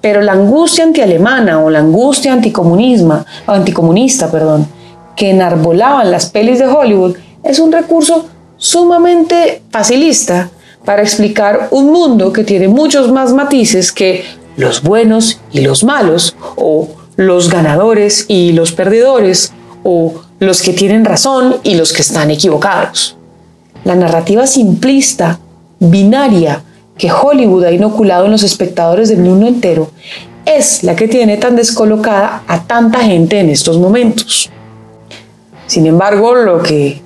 Pero 0.00 0.22
la 0.22 0.34
angustia 0.34 0.84
antialemana 0.84 1.58
o 1.58 1.70
la 1.70 1.80
angustia 1.80 2.32
anticomunista, 2.32 4.30
perdón, 4.30 4.68
que 5.16 5.30
enarbolaban 5.30 6.12
las 6.12 6.26
pelis 6.26 6.60
de 6.60 6.68
Hollywood 6.68 7.16
es 7.42 7.58
un 7.58 7.72
recurso 7.72 8.26
sumamente 8.58 9.60
facilista 9.70 10.48
para 10.84 11.02
explicar 11.02 11.66
un 11.72 11.90
mundo 11.90 12.32
que 12.32 12.44
tiene 12.44 12.68
muchos 12.68 13.10
más 13.10 13.32
matices 13.32 13.90
que 13.90 14.22
los 14.56 14.84
buenos 14.84 15.40
y 15.50 15.62
los 15.62 15.82
malos, 15.82 16.36
o 16.54 16.86
los 17.16 17.50
ganadores 17.50 18.26
y 18.28 18.52
los 18.52 18.70
perdedores, 18.70 19.52
o 19.82 20.27
los 20.40 20.62
que 20.62 20.72
tienen 20.72 21.04
razón 21.04 21.56
y 21.62 21.74
los 21.74 21.92
que 21.92 22.02
están 22.02 22.30
equivocados. 22.30 23.16
La 23.84 23.94
narrativa 23.94 24.46
simplista, 24.46 25.40
binaria, 25.80 26.62
que 26.96 27.10
Hollywood 27.12 27.64
ha 27.64 27.72
inoculado 27.72 28.26
en 28.26 28.32
los 28.32 28.42
espectadores 28.42 29.08
del 29.08 29.20
mundo 29.20 29.46
entero 29.46 29.90
es 30.44 30.82
la 30.82 30.96
que 30.96 31.08
tiene 31.08 31.36
tan 31.36 31.56
descolocada 31.56 32.42
a 32.46 32.62
tanta 32.64 33.00
gente 33.00 33.38
en 33.38 33.50
estos 33.50 33.78
momentos. 33.78 34.50
Sin 35.66 35.86
embargo, 35.86 36.34
lo 36.34 36.62
que 36.62 37.02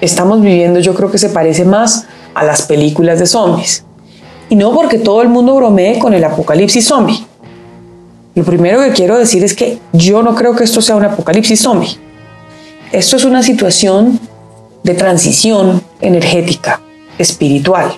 estamos 0.00 0.40
viviendo 0.42 0.80
yo 0.80 0.94
creo 0.94 1.10
que 1.10 1.18
se 1.18 1.28
parece 1.28 1.64
más 1.64 2.06
a 2.34 2.44
las 2.44 2.62
películas 2.62 3.20
de 3.20 3.26
zombies. 3.26 3.84
Y 4.50 4.56
no 4.56 4.72
porque 4.72 4.98
todo 4.98 5.22
el 5.22 5.28
mundo 5.28 5.54
bromee 5.54 5.98
con 5.98 6.12
el 6.12 6.24
apocalipsis 6.24 6.86
zombie. 6.86 7.24
Lo 8.34 8.44
primero 8.44 8.80
que 8.80 8.90
quiero 8.90 9.16
decir 9.16 9.44
es 9.44 9.54
que 9.54 9.78
yo 9.92 10.22
no 10.22 10.34
creo 10.34 10.56
que 10.56 10.64
esto 10.64 10.82
sea 10.82 10.96
un 10.96 11.04
apocalipsis 11.04 11.60
zombie. 11.60 11.96
Esto 12.94 13.16
es 13.16 13.24
una 13.24 13.42
situación 13.42 14.20
de 14.84 14.94
transición 14.94 15.82
energética, 16.00 16.80
espiritual 17.18 17.92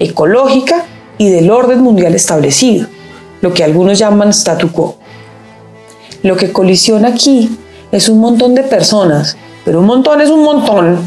ecológica 0.00 0.86
y 1.18 1.28
del 1.28 1.50
orden 1.50 1.82
mundial 1.82 2.14
establecido, 2.14 2.86
lo 3.42 3.52
que 3.52 3.62
algunos 3.62 3.98
llaman 3.98 4.30
statu 4.30 4.72
quo. 4.72 4.96
Lo 6.22 6.38
que 6.38 6.50
colisiona 6.50 7.08
aquí 7.08 7.58
es 7.92 8.08
un 8.08 8.20
montón 8.20 8.54
de 8.54 8.62
personas, 8.62 9.36
pero 9.66 9.80
un 9.80 9.86
montón 9.86 10.22
es 10.22 10.30
un 10.30 10.42
montón, 10.42 10.98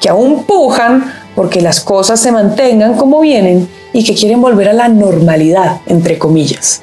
que 0.00 0.08
aún 0.08 0.44
pujan 0.44 1.12
porque 1.34 1.60
las 1.60 1.80
cosas 1.80 2.20
se 2.20 2.30
mantengan 2.30 2.94
como 2.94 3.18
vienen 3.18 3.68
y 3.92 4.04
que 4.04 4.14
quieren 4.14 4.40
volver 4.40 4.68
a 4.68 4.74
la 4.74 4.86
normalidad, 4.86 5.80
entre 5.86 6.18
comillas. 6.18 6.82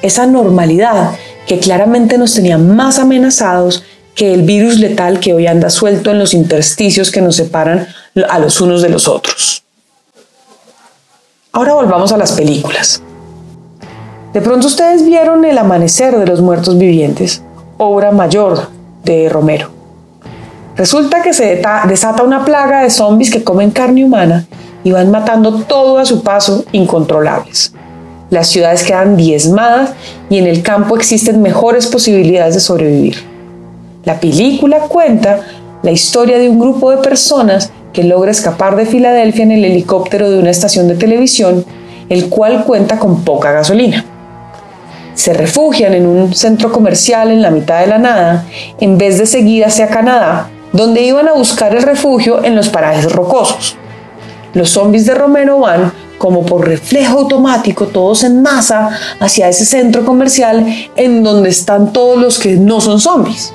Esa 0.00 0.26
normalidad 0.26 1.10
que 1.48 1.58
claramente 1.58 2.18
nos 2.18 2.34
tenía 2.34 2.56
más 2.56 3.00
amenazados 3.00 3.82
que 4.18 4.34
el 4.34 4.42
virus 4.42 4.80
letal 4.80 5.20
que 5.20 5.32
hoy 5.32 5.46
anda 5.46 5.70
suelto 5.70 6.10
en 6.10 6.18
los 6.18 6.34
intersticios 6.34 7.12
que 7.12 7.22
nos 7.22 7.36
separan 7.36 7.86
a 8.28 8.40
los 8.40 8.60
unos 8.60 8.82
de 8.82 8.88
los 8.88 9.06
otros. 9.06 9.62
Ahora 11.52 11.74
volvamos 11.74 12.10
a 12.10 12.16
las 12.16 12.32
películas. 12.32 13.00
De 14.32 14.40
pronto 14.40 14.66
ustedes 14.66 15.06
vieron 15.06 15.44
El 15.44 15.56
Amanecer 15.56 16.18
de 16.18 16.26
los 16.26 16.40
Muertos 16.40 16.78
Vivientes, 16.78 17.42
obra 17.76 18.10
mayor 18.10 18.70
de 19.04 19.28
Romero. 19.28 19.70
Resulta 20.74 21.22
que 21.22 21.32
se 21.32 21.62
desata 21.86 22.24
una 22.24 22.44
plaga 22.44 22.82
de 22.82 22.90
zombies 22.90 23.30
que 23.30 23.44
comen 23.44 23.70
carne 23.70 24.04
humana 24.04 24.46
y 24.82 24.90
van 24.90 25.12
matando 25.12 25.60
todo 25.60 25.96
a 25.96 26.04
su 26.04 26.24
paso 26.24 26.64
incontrolables. 26.72 27.72
Las 28.30 28.48
ciudades 28.48 28.82
quedan 28.82 29.16
diezmadas 29.16 29.90
y 30.28 30.38
en 30.38 30.48
el 30.48 30.62
campo 30.62 30.96
existen 30.96 31.40
mejores 31.40 31.86
posibilidades 31.86 32.54
de 32.54 32.60
sobrevivir. 32.60 33.37
La 34.08 34.18
película 34.18 34.78
cuenta 34.88 35.40
la 35.82 35.90
historia 35.90 36.38
de 36.38 36.48
un 36.48 36.58
grupo 36.58 36.90
de 36.90 36.96
personas 36.96 37.70
que 37.92 38.04
logra 38.04 38.30
escapar 38.30 38.74
de 38.74 38.86
Filadelfia 38.86 39.42
en 39.42 39.52
el 39.52 39.66
helicóptero 39.66 40.30
de 40.30 40.38
una 40.38 40.48
estación 40.48 40.88
de 40.88 40.94
televisión, 40.94 41.62
el 42.08 42.30
cual 42.30 42.64
cuenta 42.64 42.98
con 42.98 43.22
poca 43.22 43.52
gasolina. 43.52 44.06
Se 45.12 45.34
refugian 45.34 45.92
en 45.92 46.06
un 46.06 46.34
centro 46.34 46.72
comercial 46.72 47.30
en 47.30 47.42
la 47.42 47.50
mitad 47.50 47.80
de 47.80 47.86
la 47.88 47.98
nada, 47.98 48.46
en 48.80 48.96
vez 48.96 49.18
de 49.18 49.26
seguir 49.26 49.66
hacia 49.66 49.88
Canadá, 49.88 50.48
donde 50.72 51.02
iban 51.02 51.28
a 51.28 51.34
buscar 51.34 51.76
el 51.76 51.82
refugio 51.82 52.42
en 52.42 52.56
los 52.56 52.70
parajes 52.70 53.12
rocosos. 53.12 53.76
Los 54.54 54.70
zombies 54.70 55.04
de 55.04 55.16
Romero 55.16 55.58
van, 55.58 55.92
como 56.16 56.46
por 56.46 56.66
reflejo 56.66 57.18
automático, 57.18 57.88
todos 57.88 58.24
en 58.24 58.40
masa 58.40 58.88
hacia 59.20 59.50
ese 59.50 59.66
centro 59.66 60.06
comercial 60.06 60.64
en 60.96 61.22
donde 61.22 61.50
están 61.50 61.92
todos 61.92 62.18
los 62.18 62.38
que 62.38 62.56
no 62.56 62.80
son 62.80 63.00
zombies. 63.00 63.52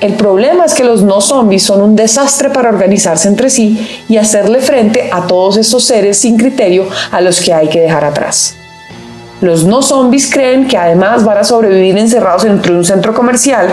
El 0.00 0.14
problema 0.14 0.64
es 0.64 0.72
que 0.72 0.82
los 0.82 1.02
no 1.02 1.20
zombies 1.20 1.62
son 1.62 1.82
un 1.82 1.94
desastre 1.94 2.48
para 2.48 2.70
organizarse 2.70 3.28
entre 3.28 3.50
sí 3.50 3.86
y 4.08 4.16
hacerle 4.16 4.60
frente 4.60 5.10
a 5.12 5.26
todos 5.26 5.58
esos 5.58 5.84
seres 5.84 6.16
sin 6.18 6.38
criterio 6.38 6.88
a 7.10 7.20
los 7.20 7.38
que 7.40 7.52
hay 7.52 7.68
que 7.68 7.82
dejar 7.82 8.06
atrás. 8.06 8.54
Los 9.42 9.64
no 9.64 9.82
zombies 9.82 10.30
creen 10.32 10.68
que 10.68 10.78
además 10.78 11.22
van 11.22 11.36
a 11.36 11.44
sobrevivir 11.44 11.98
encerrados 11.98 12.44
dentro 12.44 12.72
de 12.72 12.78
un 12.78 12.84
centro 12.84 13.12
comercial 13.12 13.68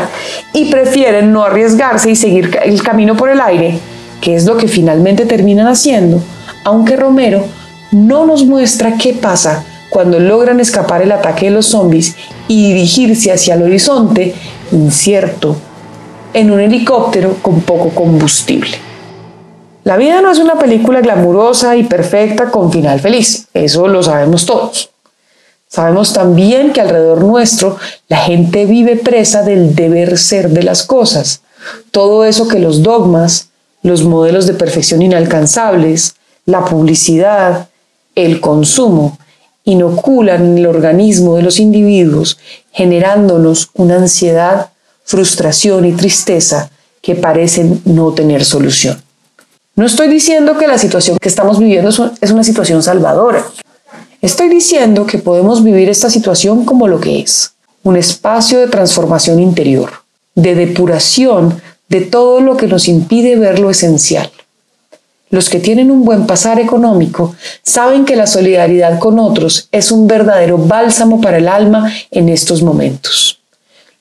y 0.51 0.65
prefieren 0.65 1.31
no 1.31 1.43
arriesgarse 1.43 2.11
y 2.11 2.15
seguir 2.17 2.59
el 2.61 2.83
camino 2.83 3.15
por 3.15 3.29
el 3.29 3.39
aire, 3.39 3.79
que 4.19 4.35
es 4.35 4.43
lo 4.43 4.57
que 4.57 4.67
finalmente 4.67 5.25
terminan 5.25 5.67
haciendo, 5.67 6.21
aunque 6.65 6.97
Romero 6.97 7.45
no 7.91 8.25
nos 8.25 8.45
muestra 8.45 8.97
qué 8.97 9.13
pasa 9.13 9.63
cuando 9.89 10.19
logran 10.19 10.59
escapar 10.59 11.01
el 11.01 11.13
ataque 11.13 11.45
de 11.45 11.51
los 11.51 11.67
zombies 11.67 12.17
y 12.49 12.73
dirigirse 12.73 13.31
hacia 13.31 13.53
el 13.53 13.63
horizonte 13.63 14.35
incierto 14.73 15.55
en 16.37 16.51
un 16.51 16.59
helicóptero 16.59 17.37
con 17.41 17.61
poco 17.61 17.89
combustible. 17.89 18.77
La 19.83 19.97
vida 19.97 20.21
no 20.21 20.31
es 20.31 20.37
una 20.37 20.59
película 20.59 21.01
glamurosa 21.01 21.75
y 21.75 21.83
perfecta 21.83 22.51
con 22.51 22.71
final 22.71 22.99
feliz, 22.99 23.47
eso 23.55 23.87
lo 23.87 24.03
sabemos 24.03 24.45
todos. 24.45 24.91
Sabemos 25.67 26.13
también 26.13 26.73
que 26.73 26.81
alrededor 26.81 27.23
nuestro 27.23 27.77
la 28.07 28.17
gente 28.17 28.67
vive 28.67 28.97
presa 28.97 29.41
del 29.41 29.73
deber 29.73 30.19
ser 30.19 30.49
de 30.49 30.61
las 30.61 30.83
cosas, 30.83 31.41
todo 31.89 32.23
eso 32.23 32.47
que 32.47 32.59
los 32.59 32.83
dogmas, 32.83 33.49
los 33.81 34.03
modelos 34.03 34.45
de 34.45 34.53
perfección 34.53 35.01
inalcanzables, 35.01 36.17
la 36.45 36.63
publicidad, 36.65 37.69
el 38.13 38.41
consumo, 38.41 39.17
inoculan 39.63 40.45
en 40.45 40.57
el 40.59 40.67
organismo 40.67 41.35
de 41.35 41.41
los 41.41 41.59
individuos, 41.59 42.37
generándonos 42.71 43.71
una 43.73 43.95
ansiedad 43.95 44.69
frustración 45.07 45.85
y 45.85 45.93
tristeza 45.93 46.69
que 47.01 47.15
parecen 47.15 47.81
no 47.85 48.11
tener 48.11 48.43
solución. 48.43 49.01
No 49.75 49.85
estoy 49.85 50.09
diciendo 50.09 50.57
que 50.57 50.67
la 50.67 50.77
situación 50.77 51.17
que 51.17 51.29
estamos 51.29 51.59
viviendo 51.59 51.89
es 51.89 52.31
una 52.31 52.43
situación 52.43 52.83
salvadora. 52.83 53.45
Estoy 54.21 54.49
diciendo 54.49 55.05
que 55.05 55.17
podemos 55.17 55.63
vivir 55.63 55.87
esta 55.87 56.09
situación 56.09 56.65
como 56.65 56.89
lo 56.89 56.99
que 56.99 57.21
es, 57.21 57.53
un 57.83 57.95
espacio 57.95 58.59
de 58.59 58.67
transformación 58.67 59.39
interior, 59.39 59.91
de 60.35 60.55
depuración 60.55 61.61
de 61.87 62.01
todo 62.01 62.41
lo 62.41 62.57
que 62.57 62.67
nos 62.67 62.89
impide 62.89 63.37
ver 63.37 63.59
lo 63.59 63.69
esencial. 63.69 64.29
Los 65.29 65.49
que 65.49 65.59
tienen 65.59 65.89
un 65.89 66.03
buen 66.03 66.27
pasar 66.27 66.59
económico 66.59 67.33
saben 67.63 68.03
que 68.03 68.17
la 68.17 68.27
solidaridad 68.27 68.99
con 68.99 69.19
otros 69.19 69.69
es 69.71 69.89
un 69.91 70.05
verdadero 70.05 70.57
bálsamo 70.57 71.21
para 71.21 71.37
el 71.37 71.47
alma 71.47 71.93
en 72.11 72.27
estos 72.27 72.61
momentos. 72.61 73.36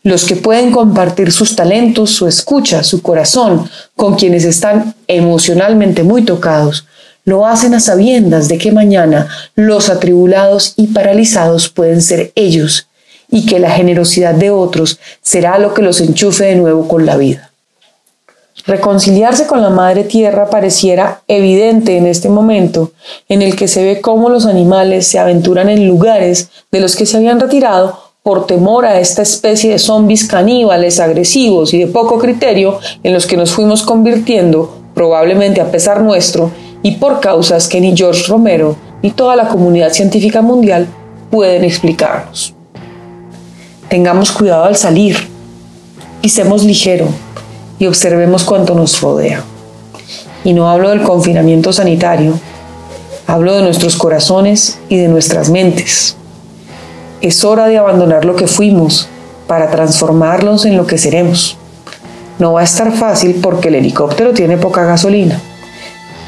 Los 0.07 0.25
que 0.25 0.37
pueden 0.37 0.71
compartir 0.71 1.33
sus 1.33 1.57
talentos, 1.57 2.11
su 2.11 2.29
escucha, 2.29 2.85
su 2.85 3.03
corazón 3.03 3.69
con 3.97 4.15
quienes 4.15 4.45
están 4.45 4.95
emocionalmente 5.09 6.05
muy 6.05 6.23
tocados, 6.23 6.87
lo 7.25 7.45
hacen 7.45 7.75
a 7.75 7.81
sabiendas 7.81 8.47
de 8.47 8.57
que 8.57 8.71
mañana 8.71 9.27
los 9.57 9.89
atribulados 9.89 10.75
y 10.77 10.87
paralizados 10.87 11.71
pueden 11.71 12.03
ser 12.03 12.31
ellos 12.37 12.87
y 13.33 13.47
que 13.47 13.59
la 13.59 13.73
generosidad 13.73 14.37
de 14.37 14.53
otros 14.53 15.01
será 15.23 15.59
lo 15.59 15.75
que 15.75 15.83
los 15.83 16.01
enchufe 16.01 16.45
de 16.45 16.55
nuevo 16.55 16.87
con 16.87 17.05
la 17.05 17.17
vida. 17.17 17.51
Reconciliarse 18.65 19.49
con 19.49 19.61
la 19.61 19.71
Madre 19.71 20.05
Tierra 20.05 20.51
pareciera 20.51 21.23
evidente 21.27 21.97
en 21.97 22.07
este 22.07 22.29
momento 22.29 22.93
en 23.29 23.43
el 23.43 23.57
que 23.57 23.67
se 23.67 23.83
ve 23.83 24.01
cómo 24.01 24.31
los 24.31 24.47
animales 24.47 25.09
se 25.09 25.19
aventuran 25.19 25.69
en 25.69 25.89
lugares 25.89 26.49
de 26.71 26.79
los 26.79 26.95
que 26.95 27.07
se 27.07 27.17
habían 27.17 27.41
retirado 27.41 28.06
por 28.27 28.45
temor 28.45 28.85
a 28.85 28.99
esta 28.99 29.23
especie 29.23 29.71
de 29.71 29.79
zombies 29.79 30.25
caníbales, 30.25 30.99
agresivos 30.99 31.73
y 31.73 31.79
de 31.79 31.87
poco 31.87 32.19
criterio 32.19 32.81
en 33.05 33.15
los 33.15 33.25
que 33.25 33.37
nos 33.37 33.53
fuimos 33.53 33.85
convirtiendo, 33.85 34.79
probablemente 34.97 35.61
a 35.61 35.71
pesar 35.71 36.03
nuestro, 36.03 36.51
y 36.83 36.97
por 36.97 37.21
causas 37.21 37.69
que 37.69 37.81
ni 37.81 37.97
George 37.97 38.25
Romero 38.27 38.75
ni 39.01 39.13
toda 39.13 39.37
la 39.37 39.47
comunidad 39.47 39.93
científica 39.93 40.43
mundial 40.43 40.89
pueden 41.31 41.63
explicarnos. 41.63 42.53
Tengamos 43.89 44.33
cuidado 44.33 44.65
al 44.65 44.75
salir, 44.75 45.17
pisemos 46.21 46.65
ligero, 46.65 47.07
y 47.79 47.87
observemos 47.87 48.43
cuánto 48.43 48.75
nos 48.75 49.01
rodea. 49.01 49.45
Y 50.43 50.53
no 50.53 50.69
hablo 50.69 50.91
del 50.91 51.03
confinamiento 51.05 51.73
sanitario, 51.73 52.33
hablo 53.29 53.55
de 53.55 53.63
nuestros 53.63 53.95
corazones 53.95 54.81
y 54.89 54.97
de 54.97 55.07
nuestras 55.07 55.49
mentes. 55.49 56.17
Es 57.21 57.45
hora 57.45 57.67
de 57.67 57.79
abandonar 57.79 58.25
lo 58.25 58.37
que 58.37 58.47
fuimos 58.47 59.09
para 59.47 59.71
transformarlos 59.71 60.67
en 60.67 60.77
lo 60.77 60.87
que 60.87 60.99
seremos. 60.99 61.57
No 62.39 62.53
va 62.53 62.61
a 62.61 62.65
estar 62.65 62.93
fácil 62.93 63.41
porque 63.43 63.69
el 63.69 63.77
helicóptero 63.77 64.35
tiene 64.35 64.59
poca 64.59 64.85
gasolina, 64.85 65.41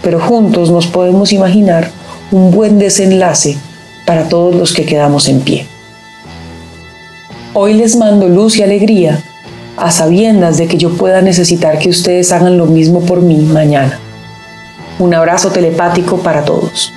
pero 0.02 0.18
juntos 0.20 0.70
nos 0.70 0.86
podemos 0.86 1.32
imaginar 1.32 1.90
un 2.30 2.50
buen 2.50 2.78
desenlace 2.78 3.58
para 4.06 4.28
todos 4.28 4.54
los 4.54 4.72
que 4.72 4.86
quedamos 4.86 5.28
en 5.28 5.40
pie. 5.40 5.66
Hoy 7.52 7.74
les 7.74 7.96
mando 7.96 8.28
luz 8.28 8.56
y 8.56 8.62
alegría 8.62 9.20
a 9.76 9.90
sabiendas 9.90 10.56
de 10.56 10.66
que 10.66 10.78
yo 10.78 10.96
pueda 10.96 11.20
necesitar 11.20 11.78
que 11.78 11.90
ustedes 11.90 12.32
hagan 12.32 12.56
lo 12.56 12.66
mismo 12.66 13.00
por 13.00 13.20
mí 13.20 13.36
mañana. 13.36 13.98
Un 14.98 15.14
abrazo 15.14 15.50
telepático 15.50 16.18
para 16.18 16.44
todos. 16.44 16.92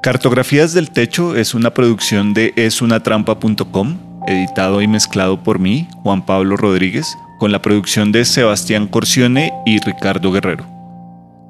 Cartografías 0.00 0.74
del 0.74 0.92
Techo 0.92 1.34
es 1.34 1.54
una 1.54 1.74
producción 1.74 2.32
de 2.32 2.52
esunatrampa.com, 2.54 3.98
editado 4.28 4.80
y 4.80 4.86
mezclado 4.86 5.42
por 5.42 5.58
mí, 5.58 5.88
Juan 6.04 6.24
Pablo 6.24 6.56
Rodríguez, 6.56 7.16
con 7.40 7.50
la 7.50 7.60
producción 7.60 8.12
de 8.12 8.24
Sebastián 8.24 8.86
Corcione 8.86 9.52
y 9.66 9.80
Ricardo 9.80 10.30
Guerrero. 10.30 10.64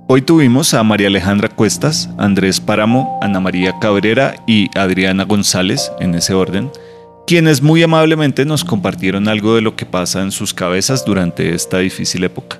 Hoy 0.09 0.23
tuvimos 0.23 0.73
a 0.73 0.83
María 0.83 1.09
Alejandra 1.09 1.51
Cuestas, 1.51 2.09
Andrés 2.17 2.59
Páramo, 2.59 3.19
Ana 3.21 3.39
María 3.39 3.79
Cabrera 3.79 4.37
y 4.47 4.71
Adriana 4.79 5.25
González, 5.25 5.93
en 6.01 6.15
ese 6.15 6.33
orden, 6.33 6.71
quienes 7.27 7.61
muy 7.61 7.83
amablemente 7.83 8.47
nos 8.47 8.65
compartieron 8.65 9.29
algo 9.29 9.57
de 9.57 9.61
lo 9.61 9.77
que 9.77 9.85
pasa 9.85 10.23
en 10.23 10.33
sus 10.33 10.55
cabezas 10.55 11.05
durante 11.05 11.55
esta 11.55 11.81
difícil 11.81 12.25
época. 12.25 12.59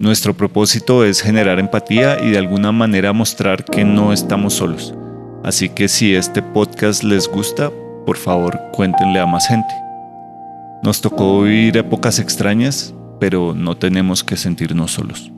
Nuestro 0.00 0.34
propósito 0.34 1.04
es 1.04 1.20
generar 1.20 1.58
empatía 1.58 2.24
y 2.24 2.30
de 2.30 2.38
alguna 2.38 2.72
manera 2.72 3.12
mostrar 3.12 3.66
que 3.66 3.84
no 3.84 4.14
estamos 4.14 4.54
solos. 4.54 4.94
Así 5.44 5.68
que 5.68 5.88
si 5.88 6.14
este 6.14 6.40
podcast 6.40 7.02
les 7.02 7.28
gusta, 7.28 7.70
por 8.06 8.16
favor 8.16 8.58
cuéntenle 8.72 9.20
a 9.20 9.26
más 9.26 9.46
gente. 9.46 9.68
Nos 10.82 11.02
tocó 11.02 11.42
vivir 11.42 11.76
épocas 11.76 12.18
extrañas, 12.18 12.94
pero 13.18 13.52
no 13.54 13.76
tenemos 13.76 14.24
que 14.24 14.38
sentirnos 14.38 14.92
solos. 14.92 15.30